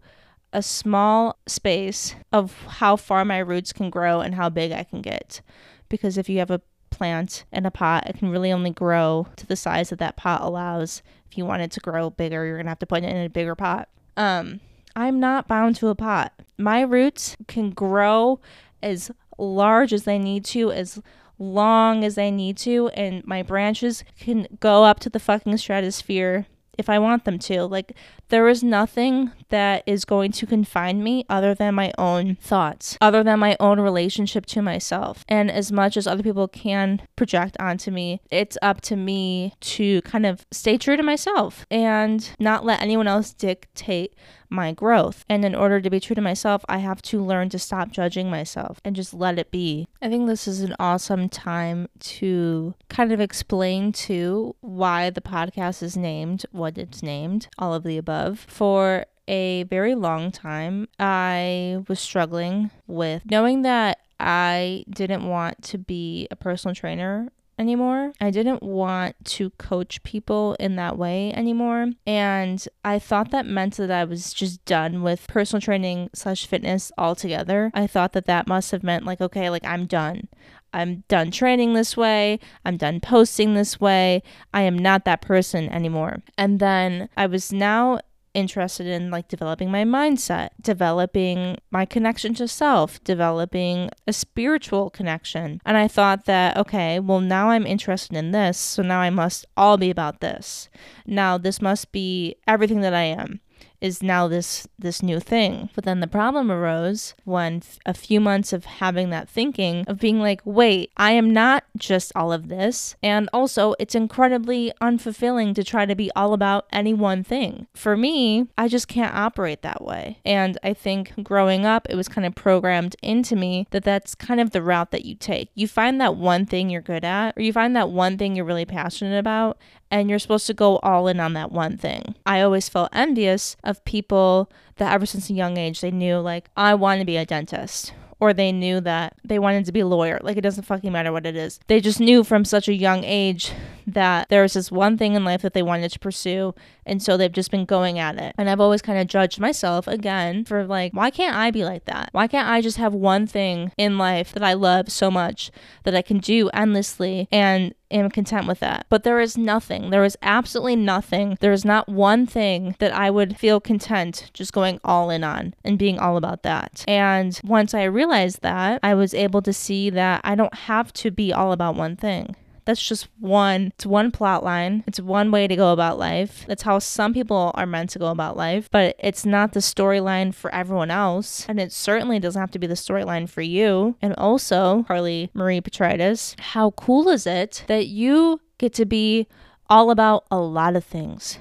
a 0.52 0.62
small 0.62 1.38
space 1.46 2.14
of 2.32 2.54
how 2.66 2.96
far 2.96 3.26
my 3.26 3.38
roots 3.38 3.74
can 3.74 3.90
grow 3.90 4.20
and 4.20 4.34
how 4.34 4.48
big 4.48 4.72
I 4.72 4.84
can 4.84 5.02
get 5.02 5.42
because 5.88 6.18
if 6.18 6.28
you 6.28 6.38
have 6.38 6.50
a 6.50 6.60
plant 6.90 7.44
in 7.52 7.66
a 7.66 7.70
pot, 7.70 8.06
it 8.06 8.18
can 8.18 8.30
really 8.30 8.52
only 8.52 8.70
grow 8.70 9.26
to 9.36 9.46
the 9.46 9.56
size 9.56 9.90
that 9.90 9.98
that 9.98 10.16
pot 10.16 10.42
allows. 10.42 11.02
If 11.30 11.36
you 11.36 11.44
want 11.44 11.62
it 11.62 11.70
to 11.72 11.80
grow 11.80 12.10
bigger, 12.10 12.46
you're 12.46 12.56
gonna 12.56 12.70
have 12.70 12.78
to 12.80 12.86
put 12.86 13.02
it 13.02 13.10
in 13.10 13.16
a 13.16 13.28
bigger 13.28 13.54
pot. 13.54 13.88
Um, 14.16 14.60
I'm 14.94 15.20
not 15.20 15.48
bound 15.48 15.76
to 15.76 15.88
a 15.88 15.94
pot. 15.94 16.32
My 16.56 16.80
roots 16.80 17.36
can 17.48 17.70
grow 17.70 18.40
as 18.82 19.10
large 19.36 19.92
as 19.92 20.04
they 20.04 20.18
need 20.18 20.44
to, 20.46 20.72
as 20.72 21.00
long 21.38 22.02
as 22.02 22.14
they 22.14 22.30
need 22.30 22.56
to, 22.58 22.88
and 22.94 23.26
my 23.26 23.42
branches 23.42 24.04
can 24.18 24.46
go 24.58 24.84
up 24.84 25.00
to 25.00 25.10
the 25.10 25.20
fucking 25.20 25.56
stratosphere 25.58 26.46
if 26.78 26.88
I 26.88 26.98
want 26.98 27.24
them 27.24 27.38
to. 27.40 27.64
Like, 27.64 27.92
there 28.28 28.48
is 28.48 28.62
nothing 28.62 29.32
that 29.48 29.82
is 29.86 30.04
going 30.04 30.32
to 30.32 30.46
confine 30.46 31.02
me 31.02 31.24
other 31.28 31.54
than 31.54 31.74
my 31.74 31.92
own 31.96 32.36
thoughts, 32.36 32.96
other 33.00 33.22
than 33.22 33.38
my 33.38 33.56
own 33.60 33.80
relationship 33.80 34.46
to 34.46 34.62
myself. 34.62 35.24
And 35.28 35.50
as 35.50 35.70
much 35.70 35.96
as 35.96 36.06
other 36.06 36.22
people 36.22 36.48
can 36.48 37.02
project 37.16 37.56
onto 37.60 37.90
me, 37.90 38.20
it's 38.30 38.58
up 38.62 38.80
to 38.82 38.96
me 38.96 39.54
to 39.60 40.02
kind 40.02 40.26
of 40.26 40.46
stay 40.50 40.76
true 40.78 40.96
to 40.96 41.02
myself 41.02 41.66
and 41.70 42.30
not 42.38 42.64
let 42.64 42.82
anyone 42.82 43.06
else 43.06 43.32
dictate 43.32 44.14
my 44.48 44.72
growth. 44.72 45.24
And 45.28 45.44
in 45.44 45.54
order 45.54 45.80
to 45.80 45.90
be 45.90 46.00
true 46.00 46.14
to 46.14 46.20
myself, 46.20 46.64
I 46.68 46.78
have 46.78 47.02
to 47.02 47.22
learn 47.22 47.48
to 47.50 47.58
stop 47.58 47.90
judging 47.90 48.30
myself 48.30 48.80
and 48.84 48.96
just 48.96 49.14
let 49.14 49.38
it 49.38 49.50
be. 49.50 49.86
I 50.02 50.08
think 50.08 50.26
this 50.26 50.46
is 50.46 50.60
an 50.60 50.74
awesome 50.78 51.28
time 51.28 51.88
to 52.00 52.74
kind 52.88 53.12
of 53.12 53.20
explain 53.20 53.92
to 53.92 54.54
why 54.60 55.10
the 55.10 55.20
podcast 55.20 55.82
is 55.82 55.96
named 55.96 56.44
what 56.52 56.78
it's 56.78 57.02
named, 57.02 57.48
all 57.58 57.74
of 57.74 57.82
the 57.82 57.98
above. 57.98 58.46
For 58.48 59.06
a 59.28 59.64
very 59.64 59.94
long 59.94 60.30
time, 60.30 60.88
I 60.98 61.82
was 61.88 62.00
struggling 62.00 62.70
with 62.86 63.22
knowing 63.28 63.62
that 63.62 63.98
I 64.18 64.84
didn't 64.88 65.28
want 65.28 65.62
to 65.64 65.78
be 65.78 66.26
a 66.30 66.36
personal 66.36 66.74
trainer 66.74 67.28
anymore. 67.58 68.12
I 68.20 68.30
didn't 68.30 68.62
want 68.62 69.16
to 69.24 69.50
coach 69.50 70.02
people 70.02 70.56
in 70.60 70.76
that 70.76 70.98
way 70.98 71.32
anymore. 71.32 71.90
And 72.06 72.66
I 72.84 72.98
thought 72.98 73.30
that 73.30 73.46
meant 73.46 73.76
that 73.76 73.90
I 73.90 74.04
was 74.04 74.32
just 74.32 74.64
done 74.64 75.02
with 75.02 75.26
personal 75.28 75.60
training 75.60 76.10
slash 76.14 76.46
fitness 76.46 76.92
altogether. 76.98 77.70
I 77.74 77.86
thought 77.86 78.12
that 78.12 78.26
that 78.26 78.46
must 78.46 78.70
have 78.72 78.82
meant 78.82 79.04
like, 79.04 79.20
okay, 79.20 79.50
like 79.50 79.64
I'm 79.64 79.86
done. 79.86 80.28
I'm 80.72 81.04
done 81.08 81.30
training 81.30 81.72
this 81.72 81.96
way. 81.96 82.38
I'm 82.64 82.76
done 82.76 83.00
posting 83.00 83.54
this 83.54 83.80
way. 83.80 84.22
I 84.52 84.62
am 84.62 84.78
not 84.78 85.06
that 85.06 85.22
person 85.22 85.70
anymore. 85.70 86.22
And 86.36 86.58
then 86.60 87.08
I 87.16 87.26
was 87.26 87.52
now 87.52 88.00
interested 88.36 88.86
in 88.86 89.10
like 89.10 89.28
developing 89.28 89.70
my 89.70 89.84
mindset, 89.84 90.50
developing 90.60 91.56
my 91.70 91.86
connection 91.86 92.34
to 92.34 92.46
self, 92.46 93.02
developing 93.02 93.90
a 94.06 94.12
spiritual 94.12 94.90
connection. 94.90 95.60
And 95.64 95.76
I 95.76 95.88
thought 95.88 96.26
that, 96.26 96.56
okay, 96.58 97.00
well, 97.00 97.20
now 97.20 97.50
I'm 97.50 97.66
interested 97.66 98.16
in 98.16 98.32
this. 98.32 98.58
So 98.58 98.82
now 98.82 99.00
I 99.00 99.10
must 99.10 99.46
all 99.56 99.78
be 99.78 99.90
about 99.90 100.20
this. 100.20 100.68
Now 101.06 101.38
this 101.38 101.62
must 101.62 101.90
be 101.92 102.36
everything 102.46 102.82
that 102.82 102.94
I 102.94 103.04
am 103.04 103.40
is 103.86 104.02
now 104.02 104.28
this 104.28 104.66
this 104.78 105.02
new 105.02 105.20
thing. 105.20 105.70
But 105.74 105.84
then 105.84 106.00
the 106.00 106.06
problem 106.06 106.50
arose 106.50 107.14
when 107.24 107.56
f- 107.56 107.78
a 107.86 107.94
few 107.94 108.20
months 108.20 108.52
of 108.52 108.64
having 108.64 109.10
that 109.10 109.28
thinking 109.28 109.84
of 109.86 109.98
being 109.98 110.20
like, 110.20 110.40
wait, 110.44 110.90
I 110.96 111.12
am 111.12 111.32
not 111.32 111.64
just 111.76 112.12
all 112.14 112.32
of 112.32 112.48
this. 112.48 112.96
And 113.02 113.30
also, 113.32 113.74
it's 113.78 113.94
incredibly 113.94 114.72
unfulfilling 114.82 115.54
to 115.54 115.64
try 115.64 115.86
to 115.86 115.94
be 115.94 116.10
all 116.16 116.32
about 116.32 116.66
any 116.72 116.92
one 116.92 117.22
thing. 117.22 117.66
For 117.74 117.96
me, 117.96 118.48
I 118.58 118.68
just 118.68 118.88
can't 118.88 119.14
operate 119.14 119.62
that 119.62 119.82
way. 119.82 120.18
And 120.24 120.58
I 120.62 120.74
think 120.74 121.12
growing 121.22 121.64
up, 121.64 121.86
it 121.88 121.94
was 121.94 122.08
kind 122.08 122.26
of 122.26 122.34
programmed 122.34 122.96
into 123.02 123.36
me 123.36 123.66
that 123.70 123.84
that's 123.84 124.14
kind 124.14 124.40
of 124.40 124.50
the 124.50 124.62
route 124.62 124.90
that 124.90 125.04
you 125.04 125.14
take. 125.14 125.48
You 125.54 125.68
find 125.68 126.00
that 126.00 126.16
one 126.16 126.46
thing 126.46 126.70
you're 126.70 126.82
good 126.82 127.04
at, 127.04 127.36
or 127.36 127.42
you 127.42 127.52
find 127.52 127.76
that 127.76 127.90
one 127.90 128.18
thing 128.18 128.34
you're 128.34 128.44
really 128.44 128.64
passionate 128.64 129.18
about, 129.18 129.58
and 129.90 130.10
you're 130.10 130.18
supposed 130.18 130.46
to 130.46 130.54
go 130.54 130.78
all 130.78 131.08
in 131.08 131.20
on 131.20 131.32
that 131.34 131.52
one 131.52 131.76
thing. 131.76 132.14
I 132.24 132.40
always 132.40 132.68
felt 132.68 132.90
envious 132.92 133.56
of 133.62 133.84
people 133.84 134.50
that 134.76 134.92
ever 134.92 135.06
since 135.06 135.30
a 135.30 135.34
young 135.34 135.56
age 135.56 135.80
they 135.80 135.90
knew 135.90 136.18
like 136.18 136.50
I 136.56 136.74
want 136.74 137.00
to 137.00 137.06
be 137.06 137.16
a 137.16 137.26
dentist 137.26 137.92
or 138.18 138.32
they 138.32 138.50
knew 138.50 138.80
that 138.80 139.14
they 139.24 139.38
wanted 139.38 139.66
to 139.66 139.72
be 139.72 139.80
a 139.80 139.86
lawyer. 139.86 140.18
Like 140.22 140.36
it 140.36 140.42
doesn't 140.42 140.64
fucking 140.64 140.92
matter 140.92 141.12
what 141.12 141.26
it 141.26 141.36
is. 141.36 141.60
They 141.66 141.80
just 141.80 142.00
knew 142.00 142.24
from 142.24 142.44
such 142.44 142.68
a 142.68 142.74
young 142.74 143.04
age 143.04 143.52
that 143.86 144.28
there 144.28 144.42
was 144.42 144.54
this 144.54 144.72
one 144.72 144.96
thing 144.96 145.14
in 145.14 145.24
life 145.24 145.42
that 145.42 145.52
they 145.52 145.62
wanted 145.62 145.92
to 145.92 145.98
pursue. 145.98 146.54
And 146.86 147.02
so 147.02 147.16
they've 147.16 147.32
just 147.32 147.50
been 147.50 147.64
going 147.64 147.98
at 147.98 148.20
it. 148.20 148.34
And 148.38 148.48
I've 148.48 148.60
always 148.60 148.82
kind 148.82 148.98
of 148.98 149.06
judged 149.06 149.40
myself 149.40 149.86
again 149.88 150.44
for 150.44 150.64
like, 150.64 150.92
why 150.92 151.10
can't 151.10 151.36
I 151.36 151.50
be 151.50 151.64
like 151.64 151.84
that? 151.86 152.10
Why 152.12 152.26
can't 152.26 152.48
I 152.48 152.60
just 152.60 152.76
have 152.78 152.94
one 152.94 153.26
thing 153.26 153.72
in 153.76 153.98
life 153.98 154.32
that 154.32 154.42
I 154.42 154.54
love 154.54 154.90
so 154.90 155.10
much 155.10 155.50
that 155.84 155.94
I 155.94 156.02
can 156.02 156.18
do 156.18 156.48
endlessly 156.50 157.28
and 157.30 157.74
am 157.90 158.10
content 158.10 158.46
with 158.46 158.60
that. 158.60 158.86
But 158.88 159.04
there 159.04 159.20
is 159.20 159.36
nothing. 159.36 159.90
There 159.90 160.04
is 160.04 160.16
absolutely 160.22 160.76
nothing. 160.76 161.36
There 161.40 161.52
is 161.52 161.64
not 161.64 161.88
one 161.88 162.26
thing 162.26 162.76
that 162.78 162.92
I 162.92 163.10
would 163.10 163.36
feel 163.36 163.60
content 163.60 164.30
just 164.34 164.52
going 164.52 164.80
all 164.84 165.10
in 165.10 165.24
on 165.24 165.54
and 165.64 165.78
being 165.78 165.98
all 165.98 166.16
about 166.16 166.42
that. 166.42 166.84
And 166.88 167.38
once 167.44 167.74
I 167.74 167.84
realized 167.84 168.42
that, 168.42 168.80
I 168.82 168.94
was 168.94 169.14
able 169.14 169.42
to 169.42 169.52
see 169.52 169.90
that 169.90 170.20
I 170.24 170.34
don't 170.34 170.54
have 170.54 170.92
to 170.94 171.10
be 171.10 171.32
all 171.32 171.52
about 171.52 171.76
one 171.76 171.96
thing. 171.96 172.36
That's 172.66 172.86
just 172.86 173.08
one, 173.18 173.68
it's 173.76 173.86
one 173.86 174.10
plot 174.10 174.44
line. 174.44 174.84
It's 174.86 175.00
one 175.00 175.30
way 175.30 175.46
to 175.46 175.56
go 175.56 175.72
about 175.72 175.98
life. 175.98 176.44
That's 176.46 176.64
how 176.64 176.80
some 176.80 177.14
people 177.14 177.52
are 177.54 177.64
meant 177.64 177.90
to 177.90 177.98
go 177.98 178.08
about 178.08 178.36
life, 178.36 178.68
but 178.70 178.96
it's 178.98 179.24
not 179.24 179.52
the 179.52 179.60
storyline 179.60 180.34
for 180.34 180.52
everyone 180.52 180.90
else. 180.90 181.46
And 181.48 181.60
it 181.60 181.72
certainly 181.72 182.18
doesn't 182.18 182.40
have 182.40 182.50
to 182.50 182.58
be 182.58 182.66
the 182.66 182.74
storyline 182.74 183.28
for 183.28 183.40
you. 183.40 183.96
And 184.02 184.14
also, 184.16 184.82
Carly 184.88 185.30
Marie 185.32 185.60
Petrides, 185.60 186.34
how 186.40 186.72
cool 186.72 187.08
is 187.08 187.26
it 187.26 187.64
that 187.68 187.86
you 187.86 188.40
get 188.58 188.74
to 188.74 188.84
be 188.84 189.28
all 189.70 189.90
about 189.90 190.24
a 190.30 190.38
lot 190.38 190.74
of 190.74 190.84
things? 190.84 191.38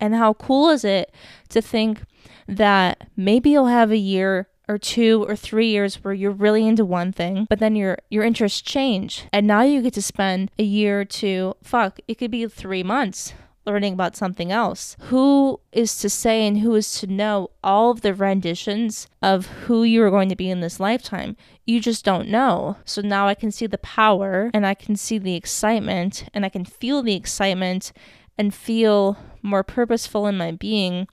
And 0.00 0.14
how 0.14 0.32
cool 0.34 0.70
is 0.70 0.84
it 0.84 1.14
to 1.50 1.60
think 1.60 2.02
that 2.48 3.08
maybe 3.16 3.50
you'll 3.50 3.66
have 3.66 3.90
a 3.90 3.96
year 3.96 4.48
or 4.72 4.78
two 4.78 5.24
or 5.28 5.36
three 5.36 5.68
years 5.68 5.96
where 5.96 6.14
you're 6.14 6.30
really 6.30 6.66
into 6.66 6.84
one 6.84 7.12
thing, 7.12 7.46
but 7.50 7.58
then 7.58 7.76
your 7.76 7.98
your 8.08 8.24
interests 8.24 8.62
change. 8.62 9.26
And 9.32 9.46
now 9.46 9.62
you 9.62 9.82
get 9.82 9.94
to 9.94 10.02
spend 10.02 10.50
a 10.58 10.62
year 10.62 11.00
or 11.00 11.04
two, 11.04 11.54
fuck, 11.62 12.00
it 12.08 12.14
could 12.14 12.30
be 12.30 12.46
three 12.46 12.82
months 12.82 13.34
learning 13.64 13.92
about 13.92 14.16
something 14.16 14.50
else. 14.50 14.96
Who 15.02 15.60
is 15.70 15.96
to 15.98 16.10
say 16.10 16.46
and 16.46 16.58
who 16.58 16.74
is 16.74 16.98
to 17.00 17.06
know 17.06 17.50
all 17.62 17.90
of 17.92 18.00
the 18.00 18.14
renditions 18.14 19.06
of 19.22 19.46
who 19.46 19.84
you 19.84 20.02
are 20.02 20.10
going 20.10 20.28
to 20.30 20.36
be 20.36 20.50
in 20.50 20.60
this 20.60 20.80
lifetime? 20.80 21.36
You 21.64 21.80
just 21.80 22.04
don't 22.04 22.28
know. 22.28 22.76
So 22.84 23.02
now 23.02 23.28
I 23.28 23.34
can 23.34 23.52
see 23.52 23.66
the 23.66 23.78
power 23.78 24.50
and 24.52 24.66
I 24.66 24.74
can 24.74 24.96
see 24.96 25.18
the 25.18 25.36
excitement 25.36 26.24
and 26.34 26.44
I 26.44 26.48
can 26.48 26.64
feel 26.64 27.02
the 27.02 27.14
excitement 27.14 27.92
and 28.36 28.52
feel 28.52 29.16
more 29.42 29.62
purposeful 29.62 30.26
in 30.26 30.36
my 30.36 30.50
being 30.50 31.06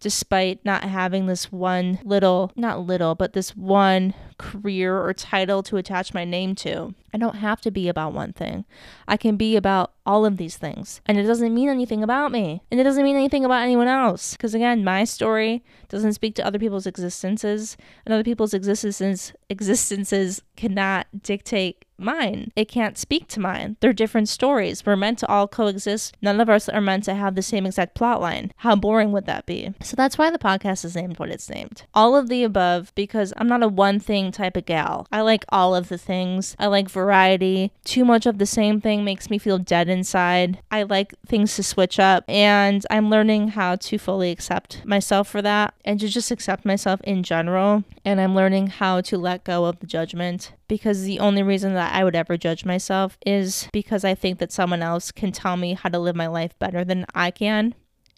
despite 0.00 0.64
not 0.64 0.84
having 0.84 1.26
this 1.26 1.50
one 1.50 1.98
little, 2.04 2.52
not 2.56 2.86
little, 2.86 3.14
but 3.14 3.32
this 3.32 3.56
one 3.56 4.14
career 4.38 4.98
or 5.00 5.12
title 5.12 5.62
to 5.64 5.76
attach 5.76 6.14
my 6.14 6.24
name 6.24 6.54
to. 6.54 6.94
I 7.12 7.18
don't 7.18 7.36
have 7.36 7.60
to 7.62 7.70
be 7.70 7.88
about 7.88 8.12
one 8.12 8.32
thing. 8.32 8.64
I 9.06 9.16
can 9.16 9.36
be 9.36 9.56
about 9.56 9.92
all 10.08 10.24
of 10.24 10.38
these 10.38 10.56
things. 10.56 11.02
And 11.04 11.18
it 11.18 11.24
doesn't 11.24 11.54
mean 11.54 11.68
anything 11.68 12.02
about 12.02 12.32
me. 12.32 12.62
And 12.70 12.80
it 12.80 12.84
doesn't 12.84 13.04
mean 13.04 13.14
anything 13.14 13.44
about 13.44 13.62
anyone 13.62 13.88
else. 13.88 14.32
Because 14.32 14.54
again, 14.54 14.82
my 14.82 15.04
story 15.04 15.62
doesn't 15.90 16.14
speak 16.14 16.34
to 16.36 16.46
other 16.46 16.58
people's 16.58 16.86
existences. 16.86 17.76
And 18.06 18.14
other 18.14 18.24
people's 18.24 18.54
existences 18.54 19.34
existences 19.50 20.42
cannot 20.56 21.06
dictate 21.22 21.84
mine. 21.98 22.52
It 22.54 22.68
can't 22.68 22.96
speak 22.96 23.28
to 23.28 23.40
mine. 23.40 23.76
They're 23.80 23.92
different 23.92 24.28
stories. 24.28 24.86
We're 24.86 24.96
meant 24.96 25.18
to 25.20 25.28
all 25.28 25.48
coexist. 25.48 26.16
None 26.22 26.40
of 26.40 26.48
us 26.48 26.68
are 26.68 26.80
meant 26.80 27.04
to 27.04 27.14
have 27.14 27.34
the 27.34 27.42
same 27.42 27.66
exact 27.66 27.94
plot 27.94 28.20
line. 28.20 28.52
How 28.58 28.76
boring 28.76 29.12
would 29.12 29.26
that 29.26 29.46
be? 29.46 29.74
So 29.82 29.96
that's 29.96 30.16
why 30.16 30.30
the 30.30 30.38
podcast 30.38 30.84
is 30.84 30.94
named 30.94 31.18
what 31.18 31.30
it's 31.30 31.50
named. 31.50 31.84
All 31.94 32.14
of 32.14 32.28
the 32.28 32.44
above 32.44 32.94
because 32.94 33.32
I'm 33.36 33.48
not 33.48 33.62
a 33.62 33.68
one 33.68 33.98
thing 33.98 34.30
type 34.30 34.56
of 34.56 34.66
gal. 34.66 35.06
I 35.10 35.22
like 35.22 35.44
all 35.48 35.74
of 35.74 35.88
the 35.88 35.98
things. 35.98 36.54
I 36.58 36.66
like 36.66 36.88
variety. 36.88 37.72
Too 37.84 38.04
much 38.04 38.26
of 38.26 38.38
the 38.38 38.46
same 38.46 38.80
thing 38.80 39.04
makes 39.04 39.30
me 39.30 39.38
feel 39.38 39.58
dead 39.58 39.88
inside. 39.98 40.60
I 40.70 40.84
like 40.84 41.14
things 41.26 41.56
to 41.56 41.62
switch 41.62 41.98
up 41.98 42.24
and 42.28 42.84
I'm 42.90 43.10
learning 43.10 43.48
how 43.48 43.76
to 43.76 43.98
fully 43.98 44.30
accept 44.30 44.84
myself 44.84 45.28
for 45.28 45.42
that 45.42 45.74
and 45.84 45.98
to 46.00 46.08
just 46.08 46.30
accept 46.30 46.64
myself 46.64 47.00
in 47.02 47.22
general. 47.22 47.84
And 48.04 48.20
I'm 48.20 48.34
learning 48.34 48.68
how 48.68 49.00
to 49.02 49.18
let 49.18 49.44
go 49.44 49.64
of 49.64 49.80
the 49.80 49.86
judgment 49.86 50.52
because 50.68 51.02
the 51.02 51.18
only 51.18 51.42
reason 51.42 51.74
that 51.74 51.94
I 51.94 52.04
would 52.04 52.16
ever 52.16 52.36
judge 52.36 52.64
myself 52.64 53.18
is 53.26 53.68
because 53.72 54.04
I 54.04 54.14
think 54.14 54.38
that 54.38 54.52
someone 54.52 54.82
else 54.82 55.10
can 55.10 55.32
tell 55.32 55.56
me 55.56 55.74
how 55.74 55.88
to 55.88 55.98
live 55.98 56.16
my 56.16 56.28
life 56.28 56.58
better 56.58 56.84
than 56.84 57.04
I 57.14 57.30
can. 57.30 57.74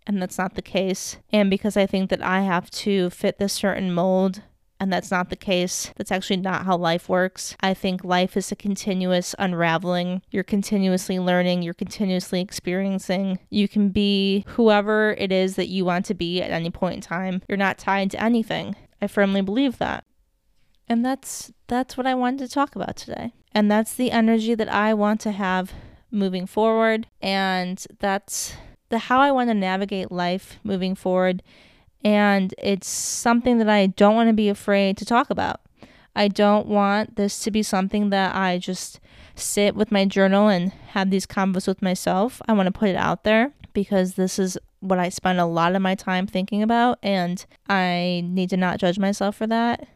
And 0.06 0.20
that's 0.20 0.38
not 0.38 0.54
the 0.54 0.62
case. 0.62 1.18
And 1.32 1.50
because 1.50 1.76
I 1.76 1.86
think 1.86 2.10
that 2.10 2.22
I 2.22 2.42
have 2.42 2.70
to 2.70 3.10
fit 3.10 3.38
this 3.38 3.52
certain 3.52 3.92
mold 3.92 4.42
and 4.80 4.90
that's 4.90 5.10
not 5.10 5.28
the 5.28 5.36
case. 5.36 5.92
That's 5.96 6.10
actually 6.10 6.38
not 6.38 6.64
how 6.64 6.76
life 6.76 7.08
works. 7.08 7.54
I 7.60 7.74
think 7.74 8.02
life 8.02 8.36
is 8.36 8.50
a 8.50 8.56
continuous 8.56 9.34
unraveling. 9.38 10.22
You're 10.30 10.42
continuously 10.42 11.18
learning, 11.18 11.62
you're 11.62 11.74
continuously 11.74 12.40
experiencing. 12.40 13.38
You 13.50 13.68
can 13.68 13.90
be 13.90 14.44
whoever 14.48 15.14
it 15.18 15.30
is 15.30 15.56
that 15.56 15.68
you 15.68 15.84
want 15.84 16.06
to 16.06 16.14
be 16.14 16.40
at 16.40 16.50
any 16.50 16.70
point 16.70 16.94
in 16.94 17.00
time. 17.02 17.42
You're 17.46 17.58
not 17.58 17.76
tied 17.76 18.10
to 18.12 18.22
anything. 18.22 18.74
I 19.02 19.06
firmly 19.06 19.42
believe 19.42 19.76
that. 19.78 20.04
And 20.88 21.04
that's 21.04 21.52
that's 21.68 21.96
what 21.96 22.06
I 22.06 22.14
wanted 22.14 22.48
to 22.48 22.52
talk 22.52 22.74
about 22.74 22.96
today. 22.96 23.34
And 23.52 23.70
that's 23.70 23.94
the 23.94 24.10
energy 24.10 24.54
that 24.54 24.72
I 24.72 24.94
want 24.94 25.20
to 25.20 25.32
have 25.32 25.72
moving 26.10 26.46
forward 26.46 27.06
and 27.20 27.86
that's 28.00 28.54
the 28.88 28.98
how 28.98 29.20
I 29.20 29.30
want 29.30 29.48
to 29.48 29.54
navigate 29.54 30.10
life 30.10 30.58
moving 30.64 30.96
forward 30.96 31.42
and 32.04 32.54
it's 32.58 32.88
something 32.88 33.58
that 33.58 33.68
I 33.68 33.86
don't 33.86 34.14
want 34.14 34.28
to 34.28 34.34
be 34.34 34.48
afraid 34.48 34.96
to 34.98 35.04
talk 35.04 35.30
about. 35.30 35.60
I 36.14 36.28
don't 36.28 36.66
want 36.66 37.16
this 37.16 37.40
to 37.40 37.50
be 37.50 37.62
something 37.62 38.10
that 38.10 38.34
I 38.34 38.58
just 38.58 39.00
sit 39.34 39.74
with 39.74 39.92
my 39.92 40.04
journal 40.04 40.48
and 40.48 40.72
have 40.88 41.10
these 41.10 41.26
convos 41.26 41.66
with 41.68 41.82
myself. 41.82 42.42
I 42.48 42.52
want 42.52 42.66
to 42.66 42.78
put 42.78 42.88
it 42.88 42.96
out 42.96 43.24
there 43.24 43.52
because 43.72 44.14
this 44.14 44.38
is 44.38 44.58
what 44.80 44.98
I 44.98 45.08
spend 45.08 45.38
a 45.38 45.46
lot 45.46 45.74
of 45.74 45.82
my 45.82 45.94
time 45.94 46.26
thinking 46.26 46.62
about, 46.62 46.98
and 47.02 47.44
I 47.68 48.22
need 48.26 48.50
to 48.50 48.56
not 48.56 48.78
judge 48.78 48.98
myself 48.98 49.36
for 49.36 49.46
that. 49.46 49.86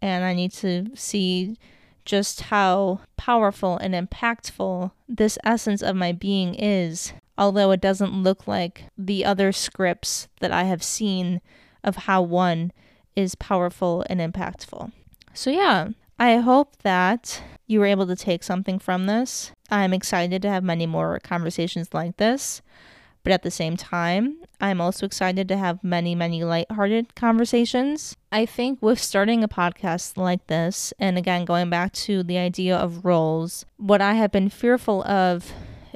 And 0.00 0.24
I 0.24 0.34
need 0.34 0.52
to 0.54 0.90
see 0.94 1.58
just 2.04 2.42
how 2.42 3.00
powerful 3.16 3.76
and 3.78 3.94
impactful 3.94 4.90
this 5.08 5.38
essence 5.44 5.82
of 5.82 5.96
my 5.96 6.12
being 6.12 6.54
is 6.54 7.12
although 7.38 7.70
it 7.70 7.80
doesn't 7.80 8.22
look 8.22 8.46
like 8.46 8.84
the 8.96 9.24
other 9.24 9.52
scripts 9.52 10.28
that 10.40 10.52
I 10.52 10.64
have 10.64 10.82
seen 10.82 11.40
of 11.82 11.96
how 11.96 12.22
one 12.22 12.72
is 13.16 13.34
powerful 13.34 14.04
and 14.08 14.20
impactful. 14.20 14.92
So, 15.34 15.50
yeah, 15.50 15.88
I 16.18 16.36
hope 16.36 16.76
that 16.82 17.42
you 17.66 17.80
were 17.80 17.86
able 17.86 18.06
to 18.06 18.16
take 18.16 18.42
something 18.42 18.78
from 18.78 19.06
this. 19.06 19.52
I'm 19.70 19.92
excited 19.92 20.42
to 20.42 20.50
have 20.50 20.62
many 20.62 20.86
more 20.86 21.18
conversations 21.20 21.88
like 21.92 22.16
this. 22.18 22.62
But 23.24 23.32
at 23.32 23.42
the 23.42 23.50
same 23.50 23.76
time, 23.76 24.38
I'm 24.60 24.80
also 24.80 25.06
excited 25.06 25.48
to 25.48 25.56
have 25.56 25.84
many, 25.84 26.14
many 26.14 26.42
lighthearted 26.42 27.14
conversations. 27.14 28.16
I 28.32 28.46
think 28.46 28.82
with 28.82 29.00
starting 29.00 29.44
a 29.44 29.48
podcast 29.48 30.16
like 30.16 30.46
this, 30.48 30.92
and 30.98 31.16
again, 31.16 31.44
going 31.44 31.70
back 31.70 31.92
to 31.92 32.22
the 32.22 32.38
idea 32.38 32.76
of 32.76 33.04
roles, 33.04 33.64
what 33.76 34.00
I 34.00 34.14
have 34.14 34.32
been 34.32 34.48
fearful 34.48 35.04
of 35.04 35.52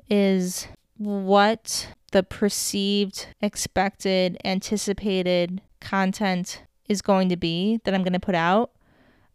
is 0.09 0.69
what 0.99 1.89
the 2.13 2.23
perceived, 2.23 3.27
expected, 3.41 4.39
anticipated 4.45 5.61
content 5.81 6.63
is 6.89 7.03
going 7.03 7.29
to 7.29 7.37
be 7.37 7.81
that 7.85 7.95
I'm 7.95 8.03
going 8.03 8.13
to 8.13 8.21
put 8.21 8.35
out 8.35 8.71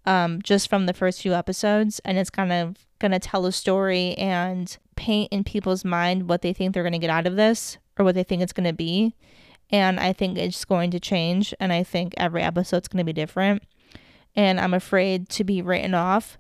um, 0.06 0.42
just 0.42 0.70
from 0.70 0.86
the 0.86 0.94
first 0.94 1.22
few 1.22 1.34
episodes. 1.34 2.00
And 2.06 2.18
it's 2.18 2.30
kind 2.30 2.52
of 2.52 2.78
going 3.00 3.12
to 3.12 3.20
tell 3.20 3.46
a 3.46 3.52
story 3.52 4.14
and 4.16 4.78
paint 4.96 5.32
in 5.32 5.44
people's 5.44 5.84
mind 5.84 6.30
what 6.30 6.42
they 6.42 6.54
think 6.54 6.74
they're 6.74 6.84
going 6.84 6.94
to 6.94 7.00
get 7.00 7.10
out 7.10 7.28
of 7.28 7.36
this 7.36 7.78
or 8.02 8.04
what 8.04 8.16
they 8.16 8.24
think 8.24 8.42
it's 8.42 8.54
going 8.54 8.68
to 8.68 8.74
be. 8.74 9.16
And 9.70 10.00
I 10.00 10.12
think 10.12 10.38
it's 10.38 10.66
going 10.66 10.92
to 10.92 11.00
change. 11.00 11.54
And 11.60 11.72
I 11.72 11.84
think 11.84 12.14
every 12.18 12.42
episode's 12.42 12.88
going 12.88 12.98
to 12.98 13.06
be 13.06 13.14
different. 13.14 13.64
And 14.36 14.60
I'm 14.60 14.74
afraid 14.74 15.30
to 15.30 15.44
be 15.44 15.62
written 15.62 15.94
off. 15.94 16.38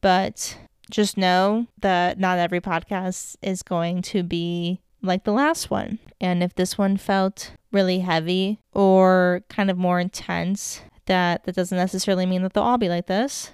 But 0.00 0.58
just 0.90 1.16
know 1.16 1.66
that 1.80 2.18
not 2.18 2.38
every 2.38 2.60
podcast 2.60 3.36
is 3.42 3.62
going 3.62 4.02
to 4.02 4.22
be 4.22 4.80
like 5.02 5.24
the 5.24 5.32
last 5.32 5.70
one. 5.70 5.98
And 6.20 6.42
if 6.42 6.54
this 6.54 6.76
one 6.76 6.96
felt 6.96 7.52
really 7.72 8.00
heavy 8.00 8.58
or 8.72 9.42
kind 9.48 9.70
of 9.70 9.78
more 9.78 10.00
intense, 10.00 10.82
that 11.06 11.44
that 11.44 11.54
doesn't 11.54 11.76
necessarily 11.76 12.26
mean 12.26 12.42
that 12.42 12.52
they'll 12.52 12.64
all 12.64 12.78
be 12.78 12.88
like 12.88 13.06
this. 13.06 13.52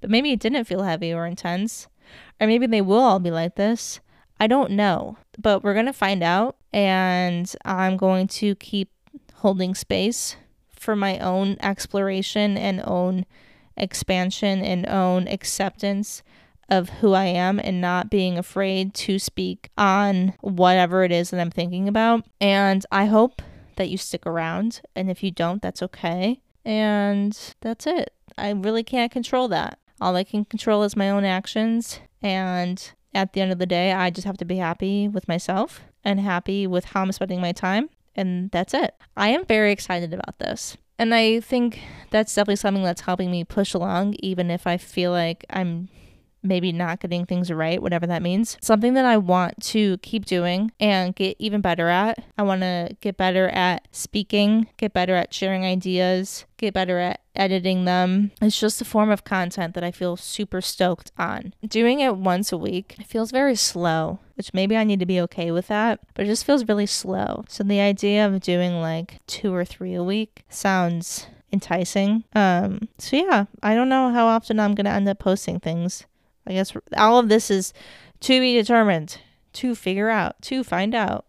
But 0.00 0.10
maybe 0.10 0.32
it 0.32 0.40
didn't 0.40 0.64
feel 0.64 0.82
heavy 0.82 1.12
or 1.12 1.26
intense. 1.26 1.88
Or 2.40 2.46
maybe 2.46 2.66
they 2.66 2.80
will 2.80 3.00
all 3.00 3.20
be 3.20 3.30
like 3.30 3.54
this. 3.54 4.00
I 4.40 4.46
don't 4.46 4.72
know. 4.72 5.16
But 5.38 5.62
we're 5.62 5.74
going 5.74 5.86
to 5.86 5.92
find 5.92 6.22
out 6.22 6.56
and 6.72 7.52
I'm 7.64 7.96
going 7.96 8.28
to 8.28 8.54
keep 8.56 8.90
holding 9.34 9.74
space 9.74 10.36
for 10.70 10.96
my 10.96 11.18
own 11.18 11.56
exploration 11.60 12.56
and 12.56 12.82
own 12.84 13.26
expansion 13.76 14.62
and 14.62 14.86
own 14.86 15.28
acceptance 15.28 16.22
of 16.68 16.88
who 16.88 17.12
I 17.12 17.24
am 17.24 17.58
and 17.58 17.80
not 17.80 18.10
being 18.10 18.38
afraid 18.38 18.94
to 18.94 19.18
speak 19.18 19.70
on 19.76 20.34
whatever 20.40 21.04
it 21.04 21.12
is 21.12 21.30
that 21.30 21.40
I'm 21.40 21.50
thinking 21.50 21.88
about. 21.88 22.24
And 22.40 22.84
I 22.90 23.06
hope 23.06 23.42
that 23.76 23.90
you 23.90 23.98
stick 23.98 24.26
around. 24.26 24.80
And 24.96 25.10
if 25.10 25.22
you 25.22 25.30
don't, 25.30 25.60
that's 25.60 25.82
okay. 25.82 26.40
And 26.64 27.38
that's 27.60 27.86
it. 27.86 28.14
I 28.38 28.50
really 28.50 28.82
can't 28.82 29.12
control 29.12 29.48
that. 29.48 29.78
All 30.00 30.16
I 30.16 30.24
can 30.24 30.44
control 30.44 30.82
is 30.82 30.96
my 30.96 31.10
own 31.10 31.24
actions. 31.24 32.00
And 32.22 32.92
at 33.14 33.34
the 33.34 33.40
end 33.40 33.52
of 33.52 33.58
the 33.58 33.66
day, 33.66 33.92
I 33.92 34.10
just 34.10 34.26
have 34.26 34.38
to 34.38 34.44
be 34.44 34.56
happy 34.56 35.08
with 35.08 35.28
myself 35.28 35.82
and 36.04 36.20
happy 36.20 36.66
with 36.66 36.86
how 36.86 37.02
I'm 37.02 37.12
spending 37.12 37.40
my 37.40 37.52
time. 37.52 37.88
And 38.14 38.50
that's 38.50 38.74
it. 38.74 38.94
I 39.16 39.28
am 39.28 39.44
very 39.46 39.72
excited 39.72 40.12
about 40.12 40.38
this. 40.38 40.76
And 40.98 41.14
I 41.14 41.40
think 41.40 41.80
that's 42.10 42.34
definitely 42.34 42.56
something 42.56 42.82
that's 42.82 43.00
helping 43.02 43.30
me 43.30 43.44
push 43.44 43.74
along, 43.74 44.14
even 44.18 44.50
if 44.50 44.66
I 44.66 44.76
feel 44.76 45.10
like 45.10 45.44
I'm 45.50 45.88
maybe 46.42 46.72
not 46.72 47.00
getting 47.00 47.26
things 47.26 47.50
right, 47.50 47.80
whatever 47.80 48.06
that 48.06 48.22
means. 48.22 48.56
Something 48.60 48.94
that 48.94 49.04
I 49.04 49.16
want 49.16 49.62
to 49.64 49.98
keep 49.98 50.24
doing 50.24 50.72
and 50.80 51.14
get 51.14 51.36
even 51.38 51.60
better 51.60 51.88
at. 51.88 52.24
I 52.36 52.42
want 52.42 52.62
to 52.62 52.96
get 53.00 53.16
better 53.16 53.48
at 53.48 53.88
speaking, 53.92 54.68
get 54.76 54.92
better 54.92 55.14
at 55.14 55.32
sharing 55.32 55.64
ideas, 55.64 56.44
get 56.56 56.74
better 56.74 56.98
at 56.98 57.20
editing 57.34 57.84
them. 57.84 58.30
It's 58.40 58.58
just 58.58 58.80
a 58.80 58.84
form 58.84 59.10
of 59.10 59.24
content 59.24 59.74
that 59.74 59.84
I 59.84 59.90
feel 59.90 60.16
super 60.16 60.60
stoked 60.60 61.12
on. 61.18 61.54
Doing 61.66 62.00
it 62.00 62.16
once 62.16 62.52
a 62.52 62.58
week 62.58 62.96
it 62.98 63.06
feels 63.06 63.30
very 63.30 63.56
slow, 63.56 64.20
which 64.34 64.54
maybe 64.54 64.76
I 64.76 64.84
need 64.84 65.00
to 65.00 65.06
be 65.06 65.20
okay 65.22 65.50
with 65.50 65.68
that, 65.68 66.00
but 66.14 66.24
it 66.24 66.28
just 66.28 66.44
feels 66.44 66.68
really 66.68 66.86
slow. 66.86 67.44
So 67.48 67.64
the 67.64 67.80
idea 67.80 68.26
of 68.26 68.40
doing 68.40 68.80
like 68.80 69.20
two 69.26 69.54
or 69.54 69.64
three 69.64 69.94
a 69.94 70.04
week 70.04 70.44
sounds 70.48 71.26
enticing. 71.52 72.24
Um 72.34 72.88
so 72.98 73.16
yeah, 73.16 73.46
I 73.62 73.74
don't 73.74 73.88
know 73.88 74.10
how 74.10 74.26
often 74.26 74.60
I'm 74.60 74.74
to 74.76 74.86
end 74.86 75.08
up 75.08 75.18
posting 75.18 75.60
things. 75.60 76.06
I 76.46 76.52
guess 76.52 76.72
all 76.96 77.18
of 77.18 77.28
this 77.28 77.50
is 77.50 77.72
to 78.20 78.40
be 78.40 78.54
determined, 78.54 79.18
to 79.54 79.74
figure 79.74 80.08
out, 80.08 80.40
to 80.42 80.64
find 80.64 80.94
out. 80.94 81.26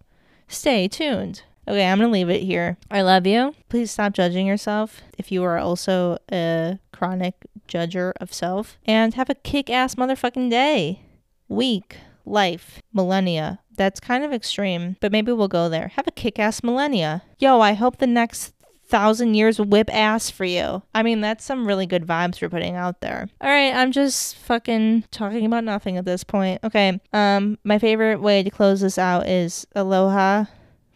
Stay 0.48 0.88
tuned. 0.88 1.44
Okay, 1.68 1.86
I'm 1.86 1.98
going 1.98 2.10
to 2.10 2.14
leave 2.14 2.30
it 2.30 2.44
here. 2.44 2.78
I 2.92 3.02
love 3.02 3.26
you. 3.26 3.56
Please 3.70 3.90
stop 3.90 4.14
judging 4.14 4.46
yourself 4.46 5.02
if 5.18 5.32
you 5.32 5.44
are 5.44 5.58
also 5.58 6.18
a 6.32 6.80
chronic 6.92 7.36
judger 7.68 8.12
of 8.20 8.34
self. 8.34 8.78
And 8.86 9.14
have 9.14 9.30
a 9.30 9.36
kick 9.36 9.70
ass 9.70 9.96
motherfucking 9.96 10.50
day, 10.50 11.04
week, 11.48 11.98
life, 12.26 12.82
millennia. 12.94 13.60
That's 13.76 14.00
kind 14.00 14.24
of 14.24 14.34
extreme, 14.34 14.98
but 15.00 15.12
maybe 15.12 15.32
we'll 15.32 15.48
go 15.48 15.70
there. 15.70 15.90
Have 15.96 16.08
a 16.08 16.12
kick 16.12 16.38
ass 16.38 16.64
millennia. 16.64 17.24
Yo, 17.40 17.62
I 17.62 17.74
hope 17.74 17.98
the 17.98 18.08
next 18.08 18.54
thousand 18.94 19.34
years 19.34 19.60
whip 19.60 19.92
ass 19.92 20.30
for 20.30 20.46
you. 20.46 20.84
I 20.94 21.02
mean, 21.02 21.20
that's 21.20 21.44
some 21.44 21.68
really 21.68 21.88
good 21.88 22.06
vibes 22.06 22.40
we're 22.40 22.50
putting 22.50 22.76
out 22.76 23.02
there. 23.02 23.28
All 23.42 23.50
right, 23.50 23.74
I'm 23.74 23.92
just 23.92 24.36
fucking 24.36 25.06
talking 25.10 25.48
about 25.48 25.64
nothing 25.64 25.98
at 25.98 26.06
this 26.06 26.24
point. 26.24 26.60
Okay, 26.64 27.02
um, 27.12 27.58
my 27.64 27.80
favorite 27.80 28.22
way 28.22 28.44
to 28.44 28.52
close 28.52 28.82
this 28.82 29.00
out 29.00 29.28
is 29.28 29.66
aloha, 29.74 30.46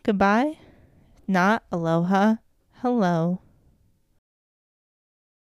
goodbye, 0.03 0.59
not 1.27 1.63
aloha, 1.71 2.35
hello. 2.81 3.41